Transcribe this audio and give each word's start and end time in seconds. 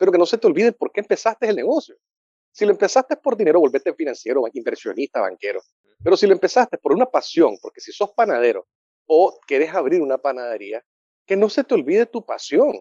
pero 0.00 0.10
que 0.10 0.16
no 0.18 0.24
se 0.24 0.38
te 0.38 0.46
olvide 0.46 0.72
por 0.72 0.90
qué 0.90 1.00
empezaste 1.00 1.46
el 1.46 1.56
negocio. 1.56 1.94
Si 2.52 2.64
lo 2.64 2.70
empezaste 2.72 3.18
por 3.18 3.36
dinero, 3.36 3.60
volvete 3.60 3.92
financiero, 3.92 4.42
inversionista, 4.54 5.20
banquero. 5.20 5.60
Pero 6.02 6.16
si 6.16 6.26
lo 6.26 6.32
empezaste 6.32 6.78
por 6.78 6.94
una 6.94 7.04
pasión, 7.04 7.58
porque 7.60 7.82
si 7.82 7.92
sos 7.92 8.10
panadero 8.12 8.66
o 9.04 9.38
quieres 9.46 9.74
abrir 9.74 10.00
una 10.00 10.16
panadería, 10.16 10.82
que 11.26 11.36
no 11.36 11.50
se 11.50 11.64
te 11.64 11.74
olvide 11.74 12.06
tu 12.06 12.24
pasión. 12.24 12.80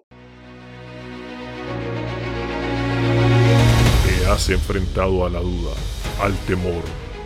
Te 4.06 4.26
has 4.26 4.50
enfrentado 4.50 5.26
a 5.26 5.30
la 5.30 5.42
duda, 5.42 5.74
al 6.22 6.34
temor, 6.48 6.84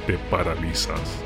te 0.08 0.18
paralizas. 0.32 1.24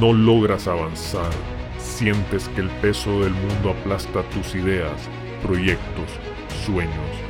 No 0.00 0.12
logras 0.12 0.66
avanzar, 0.66 1.30
sientes 1.78 2.48
que 2.48 2.62
el 2.62 2.70
peso 2.80 3.20
del 3.20 3.34
mundo 3.34 3.70
aplasta 3.70 4.28
tus 4.30 4.56
ideas, 4.56 5.00
proyectos, 5.44 6.10
sueños. 6.66 7.29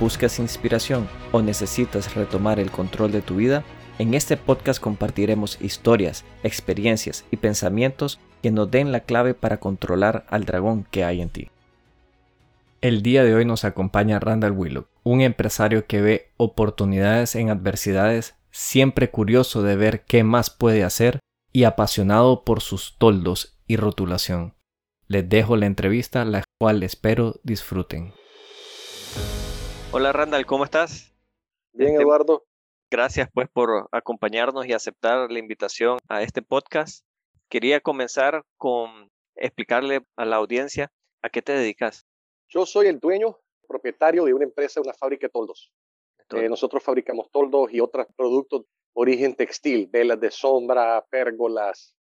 buscas 0.00 0.38
inspiración 0.38 1.06
o 1.30 1.42
necesitas 1.42 2.14
retomar 2.14 2.58
el 2.58 2.70
control 2.70 3.12
de 3.12 3.20
tu 3.20 3.36
vida, 3.36 3.62
en 3.98 4.14
este 4.14 4.38
podcast 4.38 4.80
compartiremos 4.80 5.60
historias, 5.60 6.24
experiencias 6.42 7.26
y 7.30 7.36
pensamientos 7.36 8.18
que 8.42 8.50
nos 8.50 8.70
den 8.70 8.92
la 8.92 9.00
clave 9.00 9.34
para 9.34 9.58
controlar 9.58 10.24
al 10.30 10.46
dragón 10.46 10.86
que 10.90 11.04
hay 11.04 11.20
en 11.20 11.28
ti. 11.28 11.50
El 12.80 13.02
día 13.02 13.24
de 13.24 13.34
hoy 13.34 13.44
nos 13.44 13.64
acompaña 13.64 14.18
Randall 14.18 14.52
Willow, 14.52 14.86
un 15.02 15.20
empresario 15.20 15.86
que 15.86 16.00
ve 16.00 16.30
oportunidades 16.38 17.36
en 17.36 17.50
adversidades, 17.50 18.36
siempre 18.50 19.10
curioso 19.10 19.62
de 19.62 19.76
ver 19.76 20.04
qué 20.06 20.24
más 20.24 20.48
puede 20.48 20.82
hacer 20.82 21.20
y 21.52 21.64
apasionado 21.64 22.42
por 22.42 22.62
sus 22.62 22.96
toldos 22.96 23.58
y 23.66 23.76
rotulación. 23.76 24.54
Les 25.08 25.28
dejo 25.28 25.56
la 25.56 25.66
entrevista, 25.66 26.24
la 26.24 26.42
cual 26.58 26.82
espero 26.82 27.38
disfruten. 27.42 28.14
Hola 29.92 30.12
Randall, 30.12 30.46
¿cómo 30.46 30.62
estás? 30.62 31.12
Bien, 31.72 31.90
este, 31.90 32.02
Eduardo. 32.02 32.46
Gracias 32.92 33.28
pues 33.34 33.48
por 33.48 33.88
acompañarnos 33.90 34.64
y 34.64 34.72
aceptar 34.72 35.32
la 35.32 35.38
invitación 35.40 35.98
a 36.08 36.22
este 36.22 36.42
podcast. 36.42 37.04
Quería 37.48 37.80
comenzar 37.80 38.44
con 38.56 39.10
explicarle 39.34 40.06
a 40.14 40.24
la 40.24 40.36
audiencia 40.36 40.92
a 41.22 41.28
qué 41.28 41.42
te 41.42 41.52
dedicas. 41.52 42.06
Yo 42.48 42.66
soy 42.66 42.86
el 42.86 43.00
dueño, 43.00 43.36
propietario 43.66 44.24
de 44.24 44.32
una 44.32 44.44
empresa, 44.44 44.80
una 44.80 44.94
fábrica 44.94 45.26
de 45.26 45.30
toldos. 45.32 45.72
Eh, 46.30 46.48
nosotros 46.48 46.84
fabricamos 46.84 47.28
toldos 47.32 47.72
y 47.72 47.80
otros 47.80 48.06
productos 48.14 48.66
origen 48.92 49.34
textil, 49.34 49.88
velas 49.90 50.20
de 50.20 50.30
sombra, 50.30 51.04
pérgolas, 51.10 51.96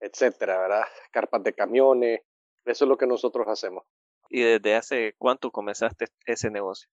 etcétera, 0.00 0.58
¿verdad? 0.60 0.84
Carpas 1.12 1.42
de 1.42 1.52
camiones. 1.52 2.22
Eso 2.64 2.84
es 2.86 2.88
lo 2.88 2.96
que 2.96 3.06
nosotros 3.06 3.46
hacemos. 3.48 3.84
¿Y 4.30 4.40
desde 4.40 4.76
hace 4.76 5.14
cuánto 5.18 5.50
comenzaste 5.50 6.06
ese 6.24 6.50
negocio? 6.50 6.88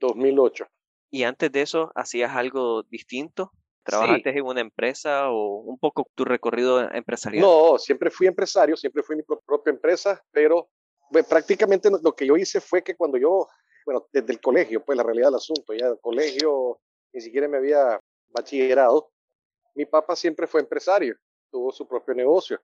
2008. 0.00 0.66
¿Y 1.10 1.24
antes 1.24 1.50
de 1.50 1.62
eso 1.62 1.90
hacías 1.94 2.34
algo 2.34 2.82
distinto? 2.84 3.52
¿Trabajaste 3.82 4.30
en 4.30 4.44
una 4.44 4.60
empresa 4.60 5.30
o 5.30 5.60
un 5.62 5.78
poco 5.78 6.06
tu 6.14 6.24
recorrido 6.24 6.80
empresarial? 6.92 7.42
No, 7.42 7.78
siempre 7.78 8.10
fui 8.10 8.26
empresario, 8.26 8.76
siempre 8.76 9.02
fui 9.02 9.16
mi 9.16 9.22
propia 9.22 9.70
empresa, 9.70 10.22
pero 10.30 10.68
pues, 11.10 11.26
prácticamente 11.26 11.90
lo 12.02 12.12
que 12.14 12.26
yo 12.26 12.36
hice 12.36 12.60
fue 12.60 12.82
que 12.82 12.94
cuando 12.94 13.18
yo, 13.18 13.48
bueno, 13.84 14.06
desde 14.12 14.32
el 14.32 14.40
colegio, 14.40 14.84
pues 14.84 14.96
la 14.96 15.02
realidad 15.02 15.28
del 15.28 15.36
asunto, 15.36 15.72
ya 15.72 15.86
el 15.86 15.98
colegio 16.00 16.78
ni 17.12 17.20
siquiera 17.20 17.48
me 17.48 17.56
había 17.56 17.98
bachillerado, 18.28 19.10
mi 19.74 19.86
papá 19.86 20.14
siempre 20.14 20.46
fue 20.46 20.60
empresario, 20.60 21.16
tuvo 21.50 21.72
su 21.72 21.88
propio 21.88 22.14
negocio, 22.14 22.60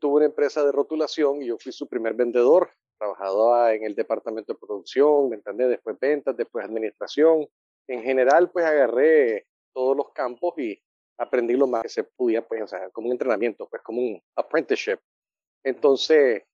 tuvo 0.00 0.16
una 0.16 0.26
empresa 0.26 0.64
de 0.64 0.72
rotulación 0.72 1.42
y 1.42 1.46
yo 1.46 1.58
fui 1.58 1.72
su 1.72 1.86
primer 1.86 2.14
vendedor, 2.14 2.70
trabajaba 2.98 3.74
en 3.74 3.84
el 3.84 3.94
departamento 3.94 4.52
de 4.52 4.58
producción, 4.58 5.30
¿me 5.30 5.36
entendés? 5.36 5.68
Después 5.68 5.98
ventas, 5.98 6.36
después 6.36 6.64
administración, 6.64 7.48
en 7.86 8.02
general, 8.02 8.50
pues 8.50 8.66
agarré 8.66 9.46
todos 9.72 9.96
los 9.96 10.12
campos 10.12 10.54
y 10.58 10.80
aprendí 11.16 11.54
lo 11.54 11.66
más 11.66 11.82
que 11.82 11.88
se 11.88 12.04
podía, 12.04 12.46
pues, 12.46 12.62
o 12.62 12.66
sea, 12.66 12.90
como 12.90 13.06
un 13.06 13.12
entrenamiento, 13.12 13.68
pues, 13.68 13.82
como 13.82 14.00
un 14.00 14.22
apprenticeship. 14.36 14.98
Entonces, 15.64 16.44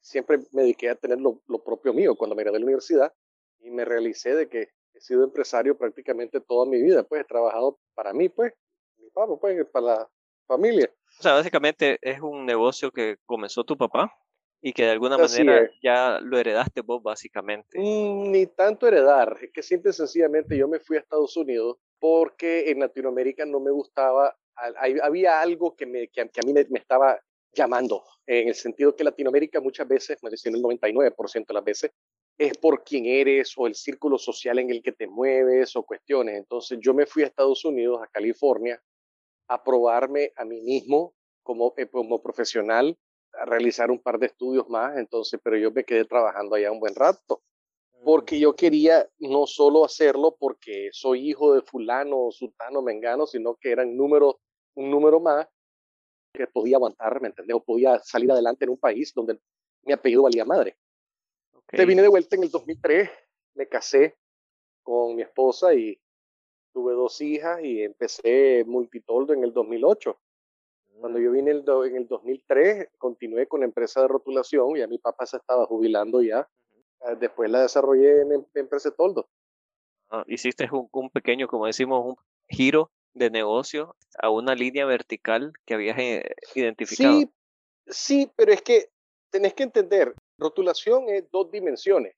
siempre 0.00 0.38
me 0.52 0.62
dediqué 0.62 0.90
a 0.90 0.94
tener 0.94 1.18
lo, 1.20 1.40
propio 1.64 1.92
mío 1.92 2.14
cuando 2.16 2.36
me 2.36 2.42
gradué 2.42 2.58
de 2.58 2.60
la 2.60 2.66
universidad 2.66 3.14
y 3.60 3.70
me 3.70 3.84
realicé 3.84 4.34
de 4.34 4.48
que 4.48 4.70
he 4.94 5.00
sido 5.00 5.24
empresario 5.24 5.76
prácticamente 5.76 6.40
toda 6.40 6.66
mi 6.66 6.80
vida, 6.82 7.02
pues, 7.02 7.22
he 7.22 7.24
trabajado 7.24 7.78
para 7.94 8.12
mí, 8.12 8.28
pues, 8.28 8.52
mi 8.98 9.08
papá, 9.10 9.36
pues, 9.40 9.66
para 9.66 9.86
la 9.86 10.10
familia. 10.46 10.92
O 11.18 11.22
sea, 11.22 11.34
básicamente 11.34 11.98
es 12.00 12.20
un 12.20 12.44
negocio 12.44 12.90
que 12.90 13.16
comenzó 13.26 13.64
tu 13.64 13.76
papá 13.76 14.12
y 14.64 14.72
que 14.72 14.84
de 14.84 14.90
alguna 14.90 15.18
manera 15.18 15.68
ya 15.82 16.20
lo 16.22 16.38
heredaste 16.38 16.82
vos 16.82 17.02
básicamente. 17.02 17.78
Mm, 17.78 18.30
ni 18.30 18.46
tanto 18.46 18.86
heredar, 18.86 19.36
es 19.42 19.50
que 19.50 19.62
simple 19.62 19.90
y 19.90 19.92
sencillamente 19.92 20.56
yo 20.56 20.68
me 20.68 20.78
fui 20.78 20.96
a 20.96 21.00
Estados 21.00 21.36
Unidos 21.36 21.78
porque 21.98 22.70
en 22.70 22.78
Latinoamérica 22.78 23.44
no 23.44 23.58
me 23.58 23.72
gustaba, 23.72 24.36
había 25.02 25.40
algo 25.40 25.74
que, 25.74 25.86
me, 25.86 26.08
que, 26.08 26.20
a 26.20 26.46
mí 26.46 26.52
me, 26.52 26.78
estaba 26.78 27.20
llamando, 27.52 28.04
en 28.24 28.48
el 28.48 28.54
sentido 28.54 28.94
que 28.94 29.02
Latinoamérica 29.02 29.60
muchas 29.60 29.88
veces, 29.88 30.18
me 30.22 30.30
decían 30.30 30.54
el 30.54 30.62
99% 30.62 31.46
de 31.46 31.54
las 31.54 31.64
veces, 31.64 31.90
es 32.38 32.56
por 32.56 32.84
quién 32.84 33.06
eres 33.06 33.52
o 33.56 33.66
el 33.66 33.74
círculo 33.74 34.16
social 34.16 34.60
en 34.60 34.70
el 34.70 34.80
que 34.80 34.92
te 34.92 35.08
mueves 35.08 35.74
o 35.74 35.82
cuestiones. 35.82 36.36
Entonces 36.38 36.78
yo 36.80 36.94
me 36.94 37.04
fui 37.04 37.24
a 37.24 37.26
Estados 37.26 37.64
Unidos, 37.64 38.00
a 38.02 38.06
California, 38.06 38.80
a 39.48 39.62
probarme 39.62 40.32
a 40.36 40.44
mí 40.44 40.60
mismo 40.60 41.14
como, 41.42 41.74
eh, 41.76 41.86
como 41.86 42.22
profesional 42.22 42.96
a 43.34 43.44
realizar 43.44 43.90
un 43.90 43.98
par 43.98 44.18
de 44.18 44.26
estudios 44.26 44.68
más, 44.68 44.96
entonces, 44.96 45.40
pero 45.42 45.56
yo 45.56 45.70
me 45.70 45.84
quedé 45.84 46.04
trabajando 46.04 46.54
allá 46.54 46.72
un 46.72 46.80
buen 46.80 46.94
rato, 46.94 47.42
porque 48.04 48.38
yo 48.38 48.54
quería 48.54 49.08
no 49.18 49.46
solo 49.46 49.84
hacerlo 49.84 50.36
porque 50.38 50.90
soy 50.92 51.30
hijo 51.30 51.54
de 51.54 51.62
fulano, 51.62 52.30
sultano, 52.30 52.82
mengano, 52.82 53.26
sino 53.26 53.54
que 53.54 53.70
era 53.70 53.84
un 53.84 53.96
número, 53.96 54.40
un 54.74 54.90
número 54.90 55.20
más 55.20 55.46
que 56.32 56.46
podía 56.46 56.76
aguantar, 56.76 57.20
¿me 57.20 57.28
entendés? 57.28 57.54
O 57.54 57.62
podía 57.62 57.98
salir 58.00 58.30
adelante 58.32 58.64
en 58.64 58.70
un 58.70 58.78
país 58.78 59.12
donde 59.14 59.38
mi 59.82 59.92
apellido 59.92 60.22
valía 60.22 60.44
madre. 60.44 60.76
Okay. 61.66 61.84
vine 61.84 62.02
de 62.02 62.08
vuelta 62.08 62.36
en 62.36 62.42
el 62.42 62.50
2003, 62.50 63.10
me 63.54 63.68
casé 63.68 64.16
con 64.82 65.14
mi 65.14 65.22
esposa 65.22 65.74
y 65.74 65.98
tuve 66.72 66.94
dos 66.94 67.20
hijas 67.20 67.62
y 67.62 67.82
empecé 67.82 68.64
multitoldo 68.66 69.32
en 69.32 69.44
el 69.44 69.52
2008. 69.52 70.18
Cuando 71.02 71.18
yo 71.18 71.32
vine 71.32 71.50
el 71.50 71.64
en 71.66 71.96
el 71.96 72.06
2003, 72.06 72.90
continué 72.96 73.48
con 73.48 73.58
la 73.58 73.66
empresa 73.66 74.02
de 74.02 74.06
rotulación, 74.06 74.76
y 74.76 74.82
a 74.82 74.86
mi 74.86 74.98
papá 74.98 75.26
se 75.26 75.36
estaba 75.36 75.66
jubilando 75.66 76.22
ya. 76.22 76.48
Ah, 77.00 77.16
después 77.16 77.50
la 77.50 77.62
desarrollé 77.62 78.20
en, 78.20 78.46
empresa 78.54 78.90
de 78.90 78.94
toldo. 78.94 79.28
Ah, 80.10 80.22
hiciste 80.28 80.68
un, 80.70 81.10
pequeño, 81.10 81.48
como 81.48 81.66
decimos, 81.66 82.06
un 82.06 82.14
giro 82.48 82.92
de 83.14 83.30
negocio 83.30 83.96
a 84.16 84.30
una 84.30 84.54
línea 84.54 84.86
vertical 84.86 85.52
que 85.66 85.74
habías 85.74 85.98
eh, 85.98 86.36
identificado. 86.54 87.18
Sí, 87.18 87.30
sí, 87.88 88.32
pero 88.36 88.52
es 88.52 88.62
que 88.62 88.90
tenés 89.30 89.54
que 89.54 89.64
entender, 89.64 90.14
rotulación 90.38 91.08
es 91.08 91.28
dos 91.32 91.50
dimensiones, 91.50 92.14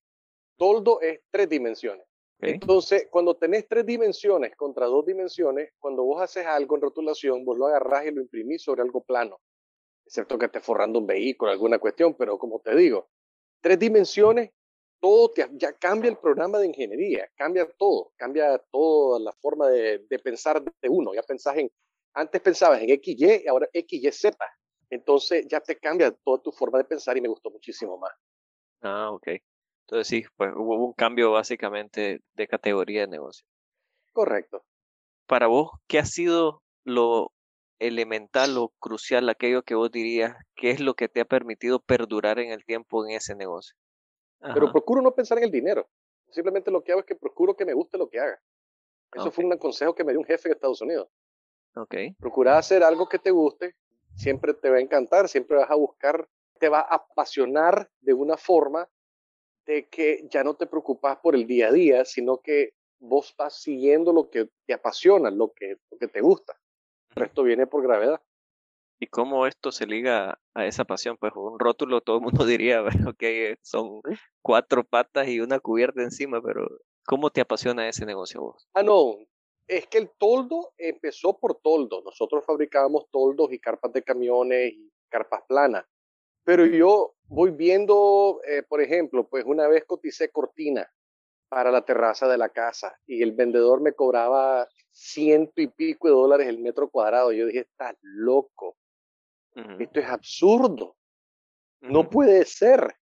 toldo 0.59 1.01
es 1.01 1.23
tres 1.31 1.49
dimensiones. 1.49 2.07
Entonces, 2.41 3.09
cuando 3.11 3.37
tenés 3.37 3.67
tres 3.67 3.87
dimensiones 3.87 4.55
contra 4.57 4.87
dos 4.87 5.07
dimensiones, 5.07 5.73
cuando 5.79 6.05
vos 6.05 6.21
haces 6.21 6.45
algo 6.45 6.75
en 6.75 6.83
rotulación, 6.83 7.45
vos 7.45 7.57
lo 7.57 7.67
agarrás 7.67 8.07
y 8.07 8.11
lo 8.11 8.21
imprimís 8.21 8.63
sobre 8.63 8.83
algo 8.83 9.03
plano, 9.03 9.41
excepto 10.05 10.37
que 10.39 10.47
estés 10.47 10.63
forrando 10.63 10.99
un 10.99 11.07
vehículo, 11.07 11.51
alguna 11.51 11.79
cuestión, 11.79 12.15
pero 12.15 12.37
como 12.37 12.61
te 12.61 12.77
digo, 12.77 13.09
tres 13.61 13.79
dimensiones, 13.79 14.51
todo 15.01 15.33
ya 15.53 15.73
cambia 15.75 16.11
el 16.11 16.17
programa 16.17 16.59
de 16.59 16.67
ingeniería, 16.67 17.29
cambia 17.37 17.71
todo, 17.79 18.13
cambia 18.17 18.59
toda 18.71 19.21
la 19.21 19.33
forma 19.33 19.69
de, 19.69 19.99
de 19.99 20.19
pensar 20.19 20.63
de 20.63 20.89
uno. 20.89 21.15
Ya 21.15 21.23
pensás 21.23 21.57
en, 21.59 21.71
antes 22.15 22.41
pensabas 22.41 22.81
en 22.81 22.91
X, 22.91 23.15
Y, 23.19 23.47
ahora 23.49 23.69
X, 23.73 24.03
Y, 24.03 24.11
Z. 24.11 24.37
Entonces 24.91 25.47
ya 25.49 25.61
te 25.61 25.77
cambia 25.77 26.11
toda 26.11 26.43
tu 26.43 26.53
forma 26.53 26.79
de 26.79 26.85
pensar 26.85 27.17
y 27.17 27.21
me 27.21 27.29
gustó 27.29 27.51
muchísimo 27.51 27.99
más. 27.99 28.13
Ah, 28.81 29.11
ok. 29.13 29.29
Entonces 29.87 30.09
sí, 30.09 30.25
pues 30.37 30.53
hubo 30.57 30.77
un 30.87 30.93
cambio 30.95 31.33
básicamente 31.33 32.21
de 32.35 32.49
categoría 32.49 33.03
de 33.03 33.09
negocio. 33.09 33.47
Correcto. 34.13 34.65
Para 35.27 35.47
vos, 35.47 35.71
¿qué 35.87 35.99
ha 35.99 36.07
sido 36.07 36.63
lo 36.85 37.33
elemental 37.79 38.57
o 38.57 38.73
crucial, 38.79 39.29
aquello 39.29 39.63
que 39.63 39.75
vos 39.75 39.91
dirías, 39.91 40.37
qué 40.55 40.71
es 40.71 40.81
lo 40.81 40.95
que 40.95 41.09
te 41.09 41.21
ha 41.21 41.25
permitido 41.25 41.81
perdurar 41.81 42.39
en 42.39 42.51
el 42.51 42.65
tiempo 42.65 43.05
en 43.05 43.13
ese 43.13 43.35
negocio? 43.35 43.77
Pero 44.41 44.71
procuro 44.71 45.01
no 45.01 45.15
pensar 45.15 45.39
en 45.39 45.45
el 45.45 45.51
dinero. 45.51 45.89
Simplemente 46.31 46.71
lo 46.71 46.83
que 46.83 46.93
hago 46.93 47.01
es 47.01 47.07
que 47.07 47.17
procuro 47.17 47.57
que 47.57 47.65
me 47.65 47.73
guste 47.73 47.97
lo 47.99 48.09
que 48.09 48.21
haga. 48.21 48.41
Eso 49.13 49.31
fue 49.31 49.45
un 49.45 49.57
consejo 49.59 49.95
que 49.95 50.05
me 50.05 50.13
dio 50.13 50.21
un 50.21 50.27
jefe 50.27 50.49
en 50.49 50.55
Estados 50.55 50.81
Unidos. 50.81 51.09
Ok. 51.77 51.95
Procura 52.19 52.59
hacer 52.59 52.83
algo 52.83 53.09
que 53.09 53.19
te 53.19 53.31
guste, 53.31 53.75
siempre 54.15 54.55
te 54.55 54.71
va 54.71 54.77
a 54.77 54.81
encantar, 54.81 55.29
siempre 55.29 55.57
vas 55.57 55.71
a 55.71 55.77
buscar, 55.77 56.29
te 56.59 56.69
va 56.69 56.81
a 56.81 56.97
apasionar 56.97 57.91
de 58.01 58.13
una 58.13 58.37
forma 58.37 58.89
de 59.67 59.89
que 59.89 60.27
ya 60.31 60.45
no 60.45 60.55
te 60.55 60.67
preocupas 60.67 61.19
por 61.19 61.35
el 61.35 61.47
día 61.47 61.69
a 61.69 61.73
día, 61.73 62.05
sino 62.05 62.39
que 62.39 62.75
vos 62.99 63.35
vas 63.37 63.61
siguiendo 63.61 64.13
lo 64.13 64.31
que 64.31 64.49
te 64.67 64.75
apasiona, 64.75 65.31
lo 65.31 65.53
que, 65.53 65.77
lo 65.91 65.99
que 65.99 66.09
te 66.09 66.21
gusta. 66.21 66.59
El 67.11 67.23
resto 67.23 67.43
viene 67.43 67.67
por 67.67 67.83
gravedad. 67.83 68.21
¿Y 69.01 69.07
cómo 69.09 69.47
esto 69.47 69.73
se 69.73 69.87
liga 69.87 70.39
a 70.55 70.67
esa 70.67 70.85
pasión? 70.85 71.17
Pues 71.19 71.33
un 71.35 71.59
rótulo 71.59 72.01
todo 72.01 72.17
el 72.17 72.23
mundo 72.23 72.45
diría, 72.47 72.85
que 73.19 73.59
son 73.63 74.01
cuatro 74.43 74.85
patas 74.85 75.29
y 75.29 75.41
una 75.41 75.61
cubierta 75.61 76.03
encima, 76.03 76.41
pero 76.43 76.69
¿cómo 77.05 77.31
te 77.31 77.41
apasiona 77.41 77.89
ese 77.89 78.07
negocio 78.07 78.41
vos? 78.41 78.69
Ah, 78.75 78.83
no, 78.83 79.19
es 79.67 79.87
que 79.87 79.99
el 79.99 80.11
toldo 80.19 80.73
empezó 80.77 81.39
por 81.39 81.61
toldo. 81.61 82.03
Nosotros 82.03 82.45
fabricábamos 82.45 83.07
toldos 83.11 83.53
y 83.53 83.59
carpas 83.59 83.93
de 83.93 84.03
camiones 84.03 84.73
y 84.73 84.93
carpas 85.09 85.43
planas. 85.49 85.85
Pero 86.45 86.67
yo 86.67 87.14
voy 87.29 87.51
viendo, 87.51 88.41
eh, 88.47 88.63
por 88.63 88.81
ejemplo, 88.81 89.29
pues 89.29 89.45
una 89.45 89.69
vez 89.69 89.85
coticé 89.85 90.31
cortina 90.31 90.91
para 91.49 91.71
la 91.71 91.85
terraza 91.85 92.29
de 92.29 92.39
la 92.39 92.49
casa 92.49 92.99
y 93.07 93.23
el 93.23 93.33
vendedor 93.33 93.81
me 93.81 93.93
cobraba 93.93 94.69
ciento 94.91 95.61
y 95.61 95.69
pico 95.69 96.09
de 96.09 96.15
dólares 96.15 96.49
el 96.49 96.59
metro 96.59 96.89
cuadrado. 96.89 97.33
Yo 97.33 97.47
dije, 97.47 97.61
estás 97.61 97.97
loco. 98.03 98.77
Esto 99.79 100.01
es 100.01 100.07
absurdo. 100.07 100.97
No 101.81 102.11
puede 102.11 102.45
ser. 102.45 102.97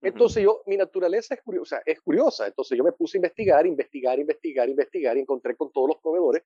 Entonces 0.00 0.42
yo, 0.42 0.62
mi 0.64 0.78
naturaleza 0.78 1.34
es 1.34 1.42
curiosa, 1.42 1.82
es 1.84 2.00
curiosa. 2.00 2.46
Entonces 2.46 2.78
yo 2.78 2.84
me 2.84 2.92
puse 2.92 3.18
a 3.18 3.20
investigar, 3.20 3.66
investigar, 3.66 4.18
investigar, 4.18 4.68
investigar 4.68 5.16
y 5.16 5.20
encontré 5.20 5.56
con 5.56 5.70
todos 5.70 5.88
los 5.88 5.98
proveedores 5.98 6.42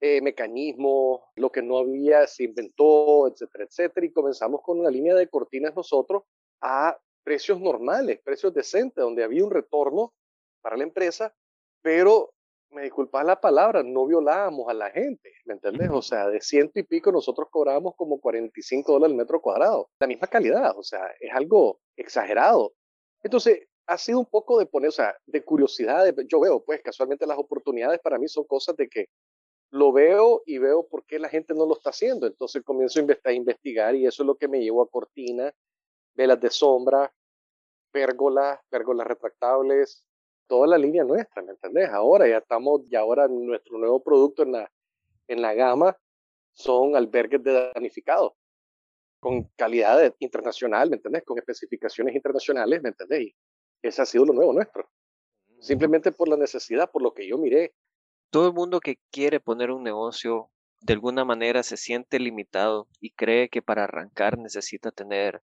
eh, 0.00 0.22
mecanismos, 0.22 1.20
lo 1.34 1.50
que 1.52 1.60
no 1.60 1.78
había 1.78 2.26
se 2.26 2.44
inventó, 2.44 3.28
etcétera, 3.28 3.64
etcétera. 3.64 4.06
Y 4.06 4.12
comenzamos 4.12 4.62
con 4.62 4.80
una 4.80 4.90
línea 4.90 5.14
de 5.14 5.28
cortinas 5.28 5.74
nosotros 5.74 6.22
a 6.60 6.98
precios 7.24 7.60
normales, 7.60 8.20
precios 8.22 8.54
decentes, 8.54 9.02
donde 9.02 9.24
había 9.24 9.44
un 9.44 9.50
retorno 9.50 10.12
para 10.62 10.76
la 10.76 10.84
empresa, 10.84 11.34
pero 11.82 12.32
me 12.70 12.82
disculpas 12.82 13.24
la 13.24 13.40
palabra, 13.40 13.82
no 13.82 14.06
violábamos 14.06 14.68
a 14.68 14.74
la 14.74 14.90
gente, 14.90 15.32
¿me 15.44 15.54
entendés? 15.54 15.90
O 15.90 16.02
sea, 16.02 16.28
de 16.28 16.40
ciento 16.40 16.78
y 16.78 16.82
pico 16.82 17.12
nosotros 17.12 17.48
cobrábamos 17.50 17.94
como 17.96 18.20
45 18.20 18.92
dólares 18.92 19.12
el 19.12 19.18
metro 19.18 19.40
cuadrado, 19.40 19.88
la 20.00 20.06
misma 20.06 20.26
calidad, 20.26 20.76
o 20.76 20.82
sea, 20.82 21.12
es 21.20 21.32
algo 21.32 21.80
exagerado. 21.96 22.74
Entonces, 23.22 23.66
ha 23.86 23.98
sido 23.98 24.18
un 24.18 24.26
poco 24.26 24.58
de 24.58 24.66
poner, 24.66 24.88
o 24.88 24.92
sea, 24.92 25.16
de 25.26 25.44
curiosidad, 25.44 26.04
yo 26.28 26.40
veo, 26.40 26.64
pues 26.64 26.82
casualmente 26.82 27.26
las 27.26 27.38
oportunidades 27.38 28.00
para 28.00 28.18
mí 28.18 28.28
son 28.28 28.44
cosas 28.44 28.76
de 28.76 28.88
que 28.88 29.06
lo 29.70 29.92
veo 29.92 30.42
y 30.46 30.58
veo 30.58 30.86
por 30.86 31.04
qué 31.06 31.18
la 31.18 31.28
gente 31.28 31.54
no 31.54 31.66
lo 31.66 31.74
está 31.74 31.90
haciendo, 31.90 32.26
entonces 32.26 32.62
comienzo 32.62 33.00
a 33.24 33.32
investigar 33.32 33.94
y 33.94 34.06
eso 34.06 34.22
es 34.22 34.26
lo 34.26 34.36
que 34.36 34.48
me 34.48 34.60
llevó 34.60 34.82
a 34.82 34.88
Cortina, 34.88 35.52
velas 36.16 36.40
de 36.40 36.50
sombra, 36.50 37.12
pérgolas, 37.92 38.58
pérgolas 38.68 39.06
retractables, 39.06 40.04
toda 40.46 40.66
la 40.66 40.78
línea 40.78 41.04
nuestra, 41.04 41.42
¿me 41.42 41.52
entendés? 41.52 41.88
Ahora 41.90 42.28
ya 42.28 42.38
estamos, 42.38 42.82
ya 42.88 43.00
ahora 43.00 43.28
nuestro 43.28 43.78
nuevo 43.78 44.02
producto 44.02 44.42
en 44.42 44.52
la, 44.52 44.70
en 45.28 45.42
la 45.42 45.54
gama 45.54 45.96
son 46.52 46.96
albergues 46.96 47.42
de 47.42 47.70
damnificados, 47.74 48.32
con 49.20 49.44
calidad 49.56 50.14
internacional, 50.18 50.88
¿me 50.88 50.96
entendés? 50.96 51.24
Con 51.24 51.38
especificaciones 51.38 52.14
internacionales, 52.14 52.82
¿me 52.82 52.90
entendés? 52.90 53.20
Y 53.22 53.36
ese 53.82 54.02
ha 54.02 54.06
sido 54.06 54.24
lo 54.24 54.32
nuevo 54.32 54.52
nuestro. 54.52 54.88
Simplemente 55.60 56.12
por 56.12 56.28
la 56.28 56.36
necesidad, 56.36 56.90
por 56.90 57.02
lo 57.02 57.12
que 57.12 57.26
yo 57.26 57.38
miré. 57.38 57.74
Todo 58.30 58.48
el 58.48 58.54
mundo 58.54 58.80
que 58.80 58.98
quiere 59.10 59.40
poner 59.40 59.70
un 59.70 59.82
negocio 59.82 60.50
de 60.80 60.92
alguna 60.92 61.24
manera 61.24 61.62
se 61.62 61.76
siente 61.76 62.18
limitado 62.18 62.88
y 63.00 63.10
cree 63.10 63.48
que 63.48 63.62
para 63.62 63.84
arrancar 63.84 64.38
necesita 64.38 64.90
tener 64.92 65.42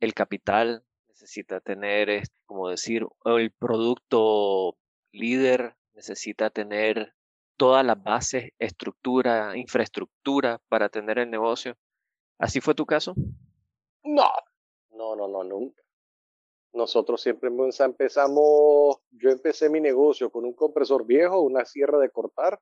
el 0.00 0.14
capital, 0.14 0.84
necesita 1.08 1.60
tener, 1.60 2.22
como 2.46 2.68
decir, 2.68 3.06
el 3.24 3.52
producto 3.52 4.76
líder, 5.12 5.76
necesita 5.94 6.50
tener 6.50 7.14
todas 7.56 7.84
las 7.86 8.02
bases, 8.02 8.52
estructura, 8.58 9.56
infraestructura 9.56 10.60
para 10.68 10.88
tener 10.88 11.18
el 11.18 11.30
negocio. 11.30 11.76
¿Así 12.38 12.60
fue 12.60 12.74
tu 12.74 12.84
caso? 12.84 13.14
No, 14.02 14.30
no, 14.90 15.16
no, 15.16 15.28
no, 15.28 15.44
nunca. 15.44 15.82
Nosotros 16.72 17.22
siempre 17.22 17.48
empezamos, 17.48 18.98
yo 19.12 19.30
empecé 19.30 19.70
mi 19.70 19.80
negocio 19.80 20.30
con 20.30 20.44
un 20.44 20.54
compresor 20.54 21.06
viejo, 21.06 21.40
una 21.40 21.64
sierra 21.64 21.98
de 21.98 22.10
cortar, 22.10 22.60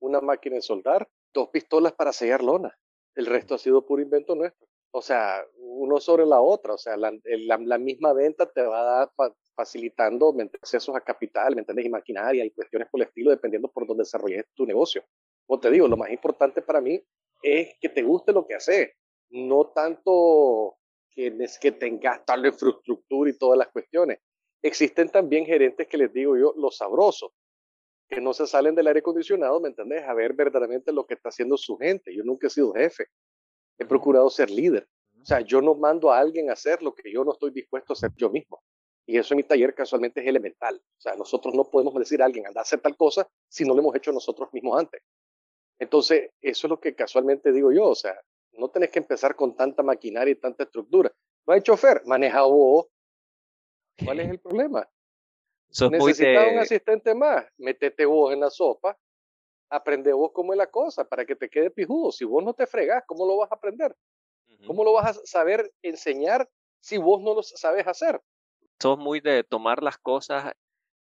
una 0.00 0.20
máquina 0.20 0.56
de 0.56 0.62
soldar, 0.62 1.08
dos 1.32 1.48
pistolas 1.48 1.94
para 1.94 2.12
sellar 2.12 2.44
lona. 2.44 2.76
El 3.14 3.24
resto 3.24 3.54
ha 3.54 3.58
sido 3.58 3.86
puro 3.86 4.02
invento 4.02 4.34
nuestro 4.34 4.68
o 4.96 5.02
sea, 5.02 5.44
uno 5.76 6.00
sobre 6.00 6.24
la 6.26 6.40
otra, 6.40 6.74
o 6.74 6.78
sea, 6.78 6.96
la, 6.96 7.12
la, 7.24 7.78
misma 7.78 8.12
venta 8.12 8.50
te 8.50 8.62
va 8.62 8.80
a 8.80 8.84
dar 8.84 9.12
facilitando 9.54 10.34
accesos 10.60 10.94
a 10.94 11.00
capital, 11.00 11.54
¿me 11.54 11.60
entiendes? 11.60 11.86
Y 11.86 11.88
maquinaria 11.88 12.44
y 12.44 12.50
cuestiones 12.50 12.88
por 12.90 13.00
el 13.00 13.08
estilo, 13.08 13.30
dependiendo 13.30 13.68
por 13.68 13.86
dónde 13.86 14.02
desarrolles 14.02 14.44
tu 14.54 14.66
negocio. 14.66 15.04
Como 15.46 15.60
te 15.60 15.70
digo, 15.70 15.88
lo 15.88 15.96
más 15.96 16.10
importante 16.10 16.62
para 16.62 16.80
mí 16.80 17.00
es 17.42 17.74
que 17.80 17.88
te 17.88 18.02
guste 18.02 18.32
lo 18.32 18.46
que 18.46 18.54
haces, 18.54 18.90
no 19.30 19.66
tanto 19.74 20.76
que, 21.10 21.36
que 21.60 21.72
tengas 21.72 22.24
tal 22.24 22.46
infraestructura 22.46 23.30
y 23.30 23.38
todas 23.38 23.58
las 23.58 23.68
cuestiones. 23.68 24.18
Existen 24.62 25.08
también 25.08 25.44
gerentes 25.44 25.86
que 25.86 25.98
les 25.98 26.12
digo 26.12 26.36
yo, 26.36 26.54
los 26.56 26.76
sabrosos, 26.76 27.32
que 28.08 28.20
no 28.20 28.32
se 28.32 28.46
salen 28.46 28.74
del 28.74 28.86
aire 28.86 29.00
acondicionado, 29.00 29.60
¿me 29.60 29.68
entiendes? 29.68 30.04
A 30.04 30.14
ver 30.14 30.32
verdaderamente 30.32 30.92
lo 30.92 31.06
que 31.06 31.14
está 31.14 31.28
haciendo 31.28 31.56
su 31.56 31.76
gente. 31.76 32.14
Yo 32.14 32.22
nunca 32.24 32.46
he 32.46 32.50
sido 32.50 32.72
jefe 32.72 33.06
he 33.78 33.84
procurado 33.84 34.30
ser 34.30 34.50
líder. 34.50 34.88
O 35.24 35.26
sea, 35.26 35.40
yo 35.40 35.62
no 35.62 35.74
mando 35.74 36.12
a 36.12 36.18
alguien 36.18 36.50
a 36.50 36.52
hacer 36.52 36.82
lo 36.82 36.94
que 36.94 37.10
yo 37.10 37.24
no 37.24 37.32
estoy 37.32 37.50
dispuesto 37.50 37.94
a 37.94 37.94
hacer 37.94 38.10
yo 38.14 38.28
mismo. 38.28 38.62
Y 39.06 39.16
eso 39.16 39.32
en 39.32 39.38
mi 39.38 39.42
taller 39.42 39.74
casualmente 39.74 40.20
es 40.20 40.26
elemental. 40.26 40.76
O 40.76 41.00
sea, 41.00 41.14
nosotros 41.16 41.54
no 41.54 41.64
podemos 41.64 41.94
decir 41.94 42.20
a 42.20 42.26
alguien 42.26 42.46
anda 42.46 42.60
a 42.60 42.62
hacer 42.62 42.82
tal 42.82 42.94
cosa 42.94 43.26
si 43.48 43.64
no 43.64 43.72
lo 43.72 43.80
hemos 43.80 43.96
hecho 43.96 44.12
nosotros 44.12 44.52
mismos 44.52 44.78
antes. 44.78 45.00
Entonces, 45.78 46.30
eso 46.42 46.66
es 46.66 46.70
lo 46.70 46.78
que 46.78 46.94
casualmente 46.94 47.52
digo 47.52 47.72
yo. 47.72 47.88
O 47.88 47.94
sea, 47.94 48.20
no 48.52 48.68
tenés 48.68 48.90
que 48.90 48.98
empezar 48.98 49.34
con 49.34 49.56
tanta 49.56 49.82
maquinaria 49.82 50.32
y 50.32 50.36
tanta 50.36 50.64
estructura. 50.64 51.10
No 51.46 51.54
hay 51.54 51.62
chofer, 51.62 52.02
maneja 52.04 52.42
vos. 52.42 52.88
¿Cuál 54.04 54.20
es 54.20 54.28
el 54.28 54.40
problema? 54.40 54.86
Necesitas 55.90 56.52
un 56.52 56.58
asistente 56.58 57.14
más, 57.14 57.46
métete 57.56 58.04
vos 58.04 58.30
en 58.30 58.40
la 58.40 58.50
sopa 58.50 58.94
aprende 59.74 60.12
vos 60.12 60.32
cómo 60.32 60.52
es 60.52 60.58
la 60.58 60.70
cosa 60.70 61.04
para 61.04 61.24
que 61.24 61.36
te 61.36 61.48
quede 61.48 61.70
pijudo. 61.70 62.12
Si 62.12 62.24
vos 62.24 62.44
no 62.44 62.54
te 62.54 62.66
fregás, 62.66 63.04
¿cómo 63.06 63.26
lo 63.26 63.38
vas 63.38 63.50
a 63.50 63.56
aprender? 63.56 63.94
¿Cómo 64.66 64.84
lo 64.84 64.92
vas 64.92 65.16
a 65.16 65.20
saber 65.24 65.72
enseñar 65.82 66.48
si 66.80 66.98
vos 66.98 67.22
no 67.22 67.34
lo 67.34 67.42
sabes 67.42 67.86
hacer? 67.86 68.20
Sos 68.80 68.98
muy 68.98 69.20
de 69.20 69.44
tomar 69.44 69.82
las 69.82 69.98
cosas, 69.98 70.52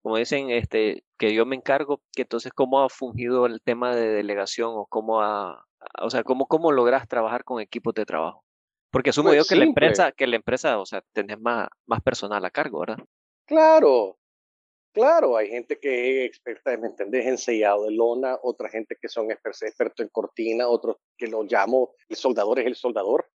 como 0.02 0.16
dicen, 0.16 0.50
este, 0.50 1.04
que 1.18 1.34
yo 1.34 1.46
me 1.46 1.56
encargo, 1.56 2.00
que 2.12 2.22
entonces 2.22 2.52
cómo 2.52 2.82
ha 2.82 2.88
fungido 2.88 3.46
el 3.46 3.60
tema 3.62 3.94
de 3.94 4.08
delegación 4.08 4.72
o 4.74 4.86
cómo 4.86 5.22
ha, 5.22 5.64
o 6.00 6.10
sea, 6.10 6.24
cómo, 6.24 6.46
cómo 6.46 6.72
logras 6.72 7.08
trabajar 7.08 7.44
con 7.44 7.60
equipos 7.60 7.94
de 7.94 8.06
trabajo. 8.06 8.44
Porque 8.90 9.10
asumo 9.10 9.28
pues 9.28 9.38
yo 9.38 9.44
que 9.48 9.56
la 9.56 9.64
empresa, 9.64 10.12
que 10.12 10.26
la 10.26 10.36
empresa, 10.36 10.78
o 10.80 10.86
sea, 10.86 11.02
tenés 11.12 11.40
más, 11.40 11.68
más 11.86 12.02
personal 12.02 12.44
a 12.44 12.50
cargo, 12.50 12.80
¿verdad? 12.80 12.98
Claro, 13.46 14.18
Claro, 14.92 15.36
hay 15.36 15.48
gente 15.48 15.78
que 15.78 16.24
es 16.24 16.30
experta, 16.30 16.76
¿me 16.76 16.88
entendés?, 16.88 17.24
en 17.24 17.38
sellado 17.38 17.84
de 17.84 17.92
lona, 17.92 18.36
otra 18.42 18.68
gente 18.68 18.96
que 19.00 19.08
son 19.08 19.30
expertos 19.30 20.00
en 20.00 20.08
cortina, 20.08 20.66
otros 20.66 20.96
que 21.16 21.28
lo 21.28 21.44
llamo, 21.44 21.94
el 22.08 22.16
soldador 22.16 22.58
es 22.58 22.66
el 22.66 22.74
soldador, 22.74 23.30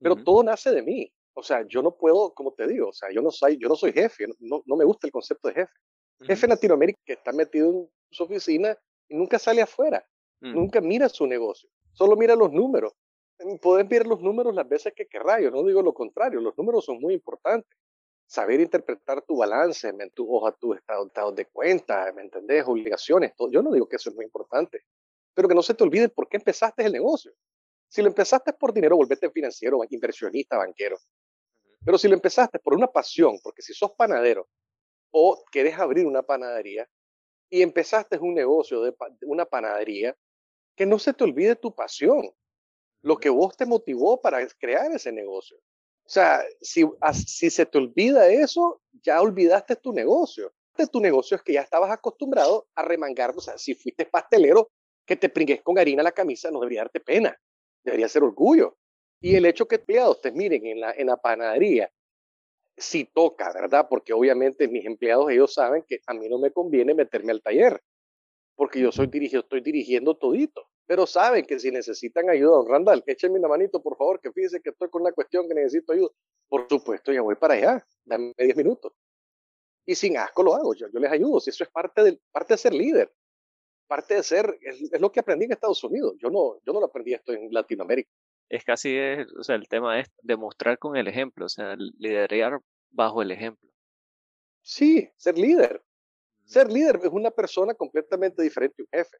pero 0.00 0.16
todo 0.16 0.42
nace 0.42 0.70
de 0.70 0.82
mí. 0.82 1.12
O 1.34 1.42
sea, 1.42 1.66
yo 1.66 1.82
no 1.82 1.96
puedo, 1.96 2.32
como 2.34 2.52
te 2.52 2.66
digo, 2.66 2.88
o 2.88 2.92
sea, 2.92 3.10
yo 3.12 3.20
no 3.20 3.30
soy, 3.30 3.58
yo 3.58 3.68
no 3.68 3.74
soy 3.74 3.92
jefe, 3.92 4.26
no, 4.38 4.62
no 4.66 4.76
me 4.76 4.84
gusta 4.84 5.06
el 5.06 5.12
concepto 5.12 5.48
de 5.48 5.54
jefe. 5.54 5.72
Jefe 6.20 6.46
en 6.46 6.50
Latinoamérica 6.50 7.00
que 7.04 7.14
está 7.14 7.32
metido 7.32 7.70
en 7.70 7.90
su 8.10 8.22
oficina 8.22 8.78
y 9.08 9.16
nunca 9.16 9.38
sale 9.38 9.60
afuera, 9.60 10.06
mm. 10.40 10.54
nunca 10.54 10.80
mira 10.80 11.08
su 11.08 11.26
negocio, 11.26 11.68
solo 11.92 12.16
mira 12.16 12.36
los 12.36 12.52
números. 12.52 12.92
Puedes 13.60 13.88
ver 13.88 14.06
los 14.06 14.20
números 14.20 14.54
las 14.54 14.68
veces 14.68 14.92
que 14.94 15.06
querrás, 15.06 15.42
yo 15.42 15.50
no 15.50 15.64
digo 15.64 15.82
lo 15.82 15.92
contrario, 15.92 16.40
los 16.40 16.56
números 16.56 16.84
son 16.84 17.00
muy 17.00 17.14
importantes 17.14 17.76
saber 18.26 18.60
interpretar 18.60 19.22
tu 19.22 19.36
balance, 19.36 19.92
tu 20.14 20.32
hoja, 20.34 20.52
tu 20.52 20.74
estado, 20.74 21.06
estado, 21.06 21.32
de 21.32 21.46
cuenta, 21.46 22.12
¿me 22.12 22.22
entendés? 22.22 22.64
Obligaciones, 22.66 23.34
todo. 23.36 23.50
Yo 23.50 23.62
no 23.62 23.72
digo 23.72 23.88
que 23.88 23.96
eso 23.96 24.10
es 24.10 24.16
muy 24.16 24.24
importante, 24.24 24.82
pero 25.34 25.48
que 25.48 25.54
no 25.54 25.62
se 25.62 25.74
te 25.74 25.84
olvide 25.84 26.08
por 26.08 26.28
qué 26.28 26.38
empezaste 26.38 26.84
el 26.84 26.92
negocio. 26.92 27.32
Si 27.94 28.02
lo 28.02 28.08
empezaste 28.08 28.52
por 28.52 28.74
dinero, 28.74 28.96
volvete 28.96 29.30
financiero, 29.30 29.78
inversionista, 29.88 30.56
banquero. 30.56 30.96
Pero 31.84 31.96
si 31.96 32.08
lo 32.08 32.14
empezaste 32.14 32.58
por 32.58 32.74
una 32.74 32.88
pasión, 32.88 33.38
porque 33.40 33.62
si 33.62 33.72
sos 33.72 33.92
panadero 33.92 34.48
o 35.12 35.44
querés 35.52 35.78
abrir 35.78 36.04
una 36.04 36.24
panadería 36.24 36.88
y 37.48 37.62
empezaste 37.62 38.18
un 38.18 38.34
negocio 38.34 38.82
de 38.82 38.96
una 39.22 39.44
panadería, 39.44 40.16
que 40.74 40.86
no 40.86 40.98
se 40.98 41.14
te 41.14 41.22
olvide 41.22 41.54
tu 41.54 41.72
pasión, 41.72 42.34
lo 43.02 43.16
que 43.16 43.28
vos 43.28 43.56
te 43.56 43.64
motivó 43.64 44.20
para 44.20 44.44
crear 44.58 44.90
ese 44.90 45.12
negocio. 45.12 45.56
O 46.04 46.08
sea, 46.08 46.42
si, 46.60 46.84
se 47.48 47.64
te 47.64 47.78
olvida 47.78 48.28
eso, 48.28 48.82
ya 49.04 49.22
olvidaste 49.22 49.76
tu 49.76 49.92
negocio. 49.92 50.52
de 50.76 50.88
tu 50.88 50.98
negocio 50.98 51.36
es 51.36 51.44
que 51.44 51.52
ya 51.52 51.60
estabas 51.60 51.92
acostumbrado 51.92 52.66
a 52.74 52.82
remangar, 52.82 53.32
o 53.36 53.40
sea, 53.40 53.56
si 53.56 53.76
fuiste 53.76 54.04
pastelero, 54.04 54.72
que 55.06 55.14
te 55.14 55.28
pringues 55.28 55.62
con 55.62 55.78
harina 55.78 56.02
la 56.02 56.10
camisa 56.10 56.50
no 56.50 56.58
debería 56.58 56.80
darte 56.80 56.98
pena, 56.98 57.38
debería 57.84 58.08
ser 58.08 58.22
orgullo. 58.22 58.76
Y 59.20 59.36
el 59.36 59.46
hecho 59.46 59.66
que 59.66 59.76
empleados 59.76 60.20
te 60.20 60.32
miren 60.32 60.66
en 60.66 60.80
la, 60.80 60.92
en 60.92 61.06
la 61.06 61.16
panadería, 61.16 61.90
si 62.76 63.04
toca, 63.04 63.52
¿verdad? 63.52 63.86
Porque 63.88 64.12
obviamente 64.12 64.68
mis 64.68 64.84
empleados, 64.84 65.30
ellos 65.30 65.54
saben 65.54 65.84
que 65.86 66.00
a 66.06 66.14
mí 66.14 66.28
no 66.28 66.38
me 66.38 66.50
conviene 66.50 66.94
meterme 66.94 67.32
al 67.32 67.42
taller, 67.42 67.80
porque 68.56 68.80
yo 68.80 68.92
soy 68.92 69.06
dirigido, 69.06 69.42
estoy 69.42 69.60
dirigiendo 69.60 70.16
todito. 70.16 70.68
Pero 70.86 71.06
saben 71.06 71.46
que 71.46 71.58
si 71.58 71.70
necesitan 71.70 72.28
ayuda, 72.28 72.56
don 72.56 72.68
Randall, 72.68 73.02
échenme 73.06 73.38
una 73.38 73.48
manito, 73.48 73.82
por 73.82 73.96
favor, 73.96 74.20
que 74.20 74.30
fíjense 74.32 74.60
que 74.60 74.70
estoy 74.70 74.90
con 74.90 75.02
una 75.02 75.12
cuestión 75.12 75.48
que 75.48 75.54
necesito 75.54 75.92
ayuda. 75.92 76.10
Por 76.48 76.68
supuesto, 76.68 77.10
ya 77.10 77.22
voy 77.22 77.36
para 77.36 77.54
allá, 77.54 77.86
dame 78.04 78.34
10 78.36 78.56
minutos. 78.56 78.92
Y 79.86 79.94
sin 79.94 80.18
asco 80.18 80.42
lo 80.42 80.54
hago, 80.54 80.74
yo, 80.74 80.88
yo 80.92 81.00
les 81.00 81.10
ayudo, 81.10 81.40
si 81.40 81.50
eso 81.50 81.64
es 81.64 81.70
parte 81.70 82.18
parte 82.30 82.54
de 82.54 82.58
ser 82.58 82.74
líder, 82.74 83.10
parte 83.86 84.14
de 84.14 84.22
ser, 84.22 84.58
es, 84.62 85.00
lo 85.00 85.10
que 85.12 85.20
aprendí 85.20 85.44
en 85.44 85.52
Estados 85.52 85.82
Unidos, 85.84 86.14
yo 86.18 86.30
no, 86.30 86.58
yo 86.64 86.72
no 86.72 86.80
lo 86.80 86.86
aprendí 86.86 87.14
esto 87.14 87.32
en 87.32 87.52
Latinoamérica. 87.52 88.10
Es 88.48 88.64
casi, 88.64 88.96
o 89.38 89.42
sea, 89.42 89.56
el 89.56 89.68
tema 89.68 90.00
es 90.00 90.10
demostrar 90.22 90.78
con 90.78 90.96
el 90.96 91.08
ejemplo, 91.08 91.46
o 91.46 91.48
sea, 91.48 91.76
liderar 91.76 92.60
bajo 92.90 93.22
el 93.22 93.30
ejemplo. 93.30 93.70
Sí, 94.62 95.10
ser 95.16 95.38
líder. 95.38 95.82
Ser 96.44 96.70
líder 96.70 97.00
es 97.02 97.10
una 97.10 97.30
persona 97.30 97.74
completamente 97.74 98.42
diferente 98.42 98.82
a 98.82 98.84
un 98.84 98.98
jefe. 98.98 99.16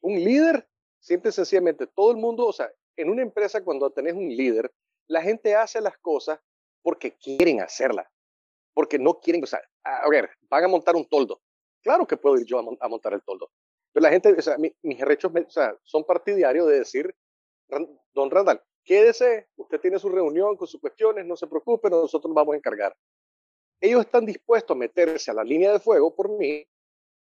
Un 0.00 0.14
líder, 0.14 0.66
siempre 0.98 1.32
sencillamente, 1.32 1.86
todo 1.86 2.10
el 2.10 2.16
mundo, 2.16 2.46
o 2.46 2.52
sea, 2.52 2.70
en 2.96 3.10
una 3.10 3.22
empresa 3.22 3.62
cuando 3.62 3.90
tenés 3.90 4.14
un 4.14 4.28
líder, 4.28 4.72
la 5.06 5.22
gente 5.22 5.54
hace 5.54 5.80
las 5.80 5.96
cosas 5.98 6.40
porque 6.82 7.16
quieren 7.16 7.60
hacerlas, 7.60 8.06
porque 8.74 8.98
no 8.98 9.20
quieren, 9.20 9.42
o 9.42 9.46
sea, 9.46 9.60
a 9.84 10.08
ver, 10.08 10.30
van 10.48 10.64
a 10.64 10.68
montar 10.68 10.96
un 10.96 11.06
toldo. 11.06 11.40
Claro 11.82 12.06
que 12.06 12.16
puedo 12.16 12.38
ir 12.38 12.46
yo 12.46 12.58
a, 12.58 12.88
montar 12.88 13.12
el 13.12 13.22
toldo. 13.22 13.50
Pero 13.92 14.02
la 14.02 14.10
gente, 14.10 14.32
o 14.32 14.42
sea, 14.42 14.56
mis 14.58 15.00
rechos 15.00 15.30
o 15.34 15.50
sea, 15.50 15.76
son 15.82 16.04
partidarios 16.04 16.66
de 16.66 16.78
decir, 16.78 17.14
don 18.12 18.30
Randall, 18.30 18.62
quédese, 18.84 19.48
usted 19.56 19.80
tiene 19.80 19.98
su 19.98 20.08
reunión 20.08 20.56
con 20.56 20.66
sus 20.66 20.80
cuestiones, 20.80 21.26
no 21.26 21.36
se 21.36 21.46
preocupe, 21.46 21.90
nosotros 21.90 22.30
nos 22.30 22.36
vamos 22.36 22.54
a 22.54 22.56
encargar. 22.56 22.96
Ellos 23.80 24.00
están 24.00 24.24
dispuestos 24.24 24.74
a 24.74 24.78
meterse 24.78 25.30
a 25.30 25.34
la 25.34 25.44
línea 25.44 25.72
de 25.72 25.80
fuego 25.80 26.14
por 26.14 26.30
mí 26.30 26.66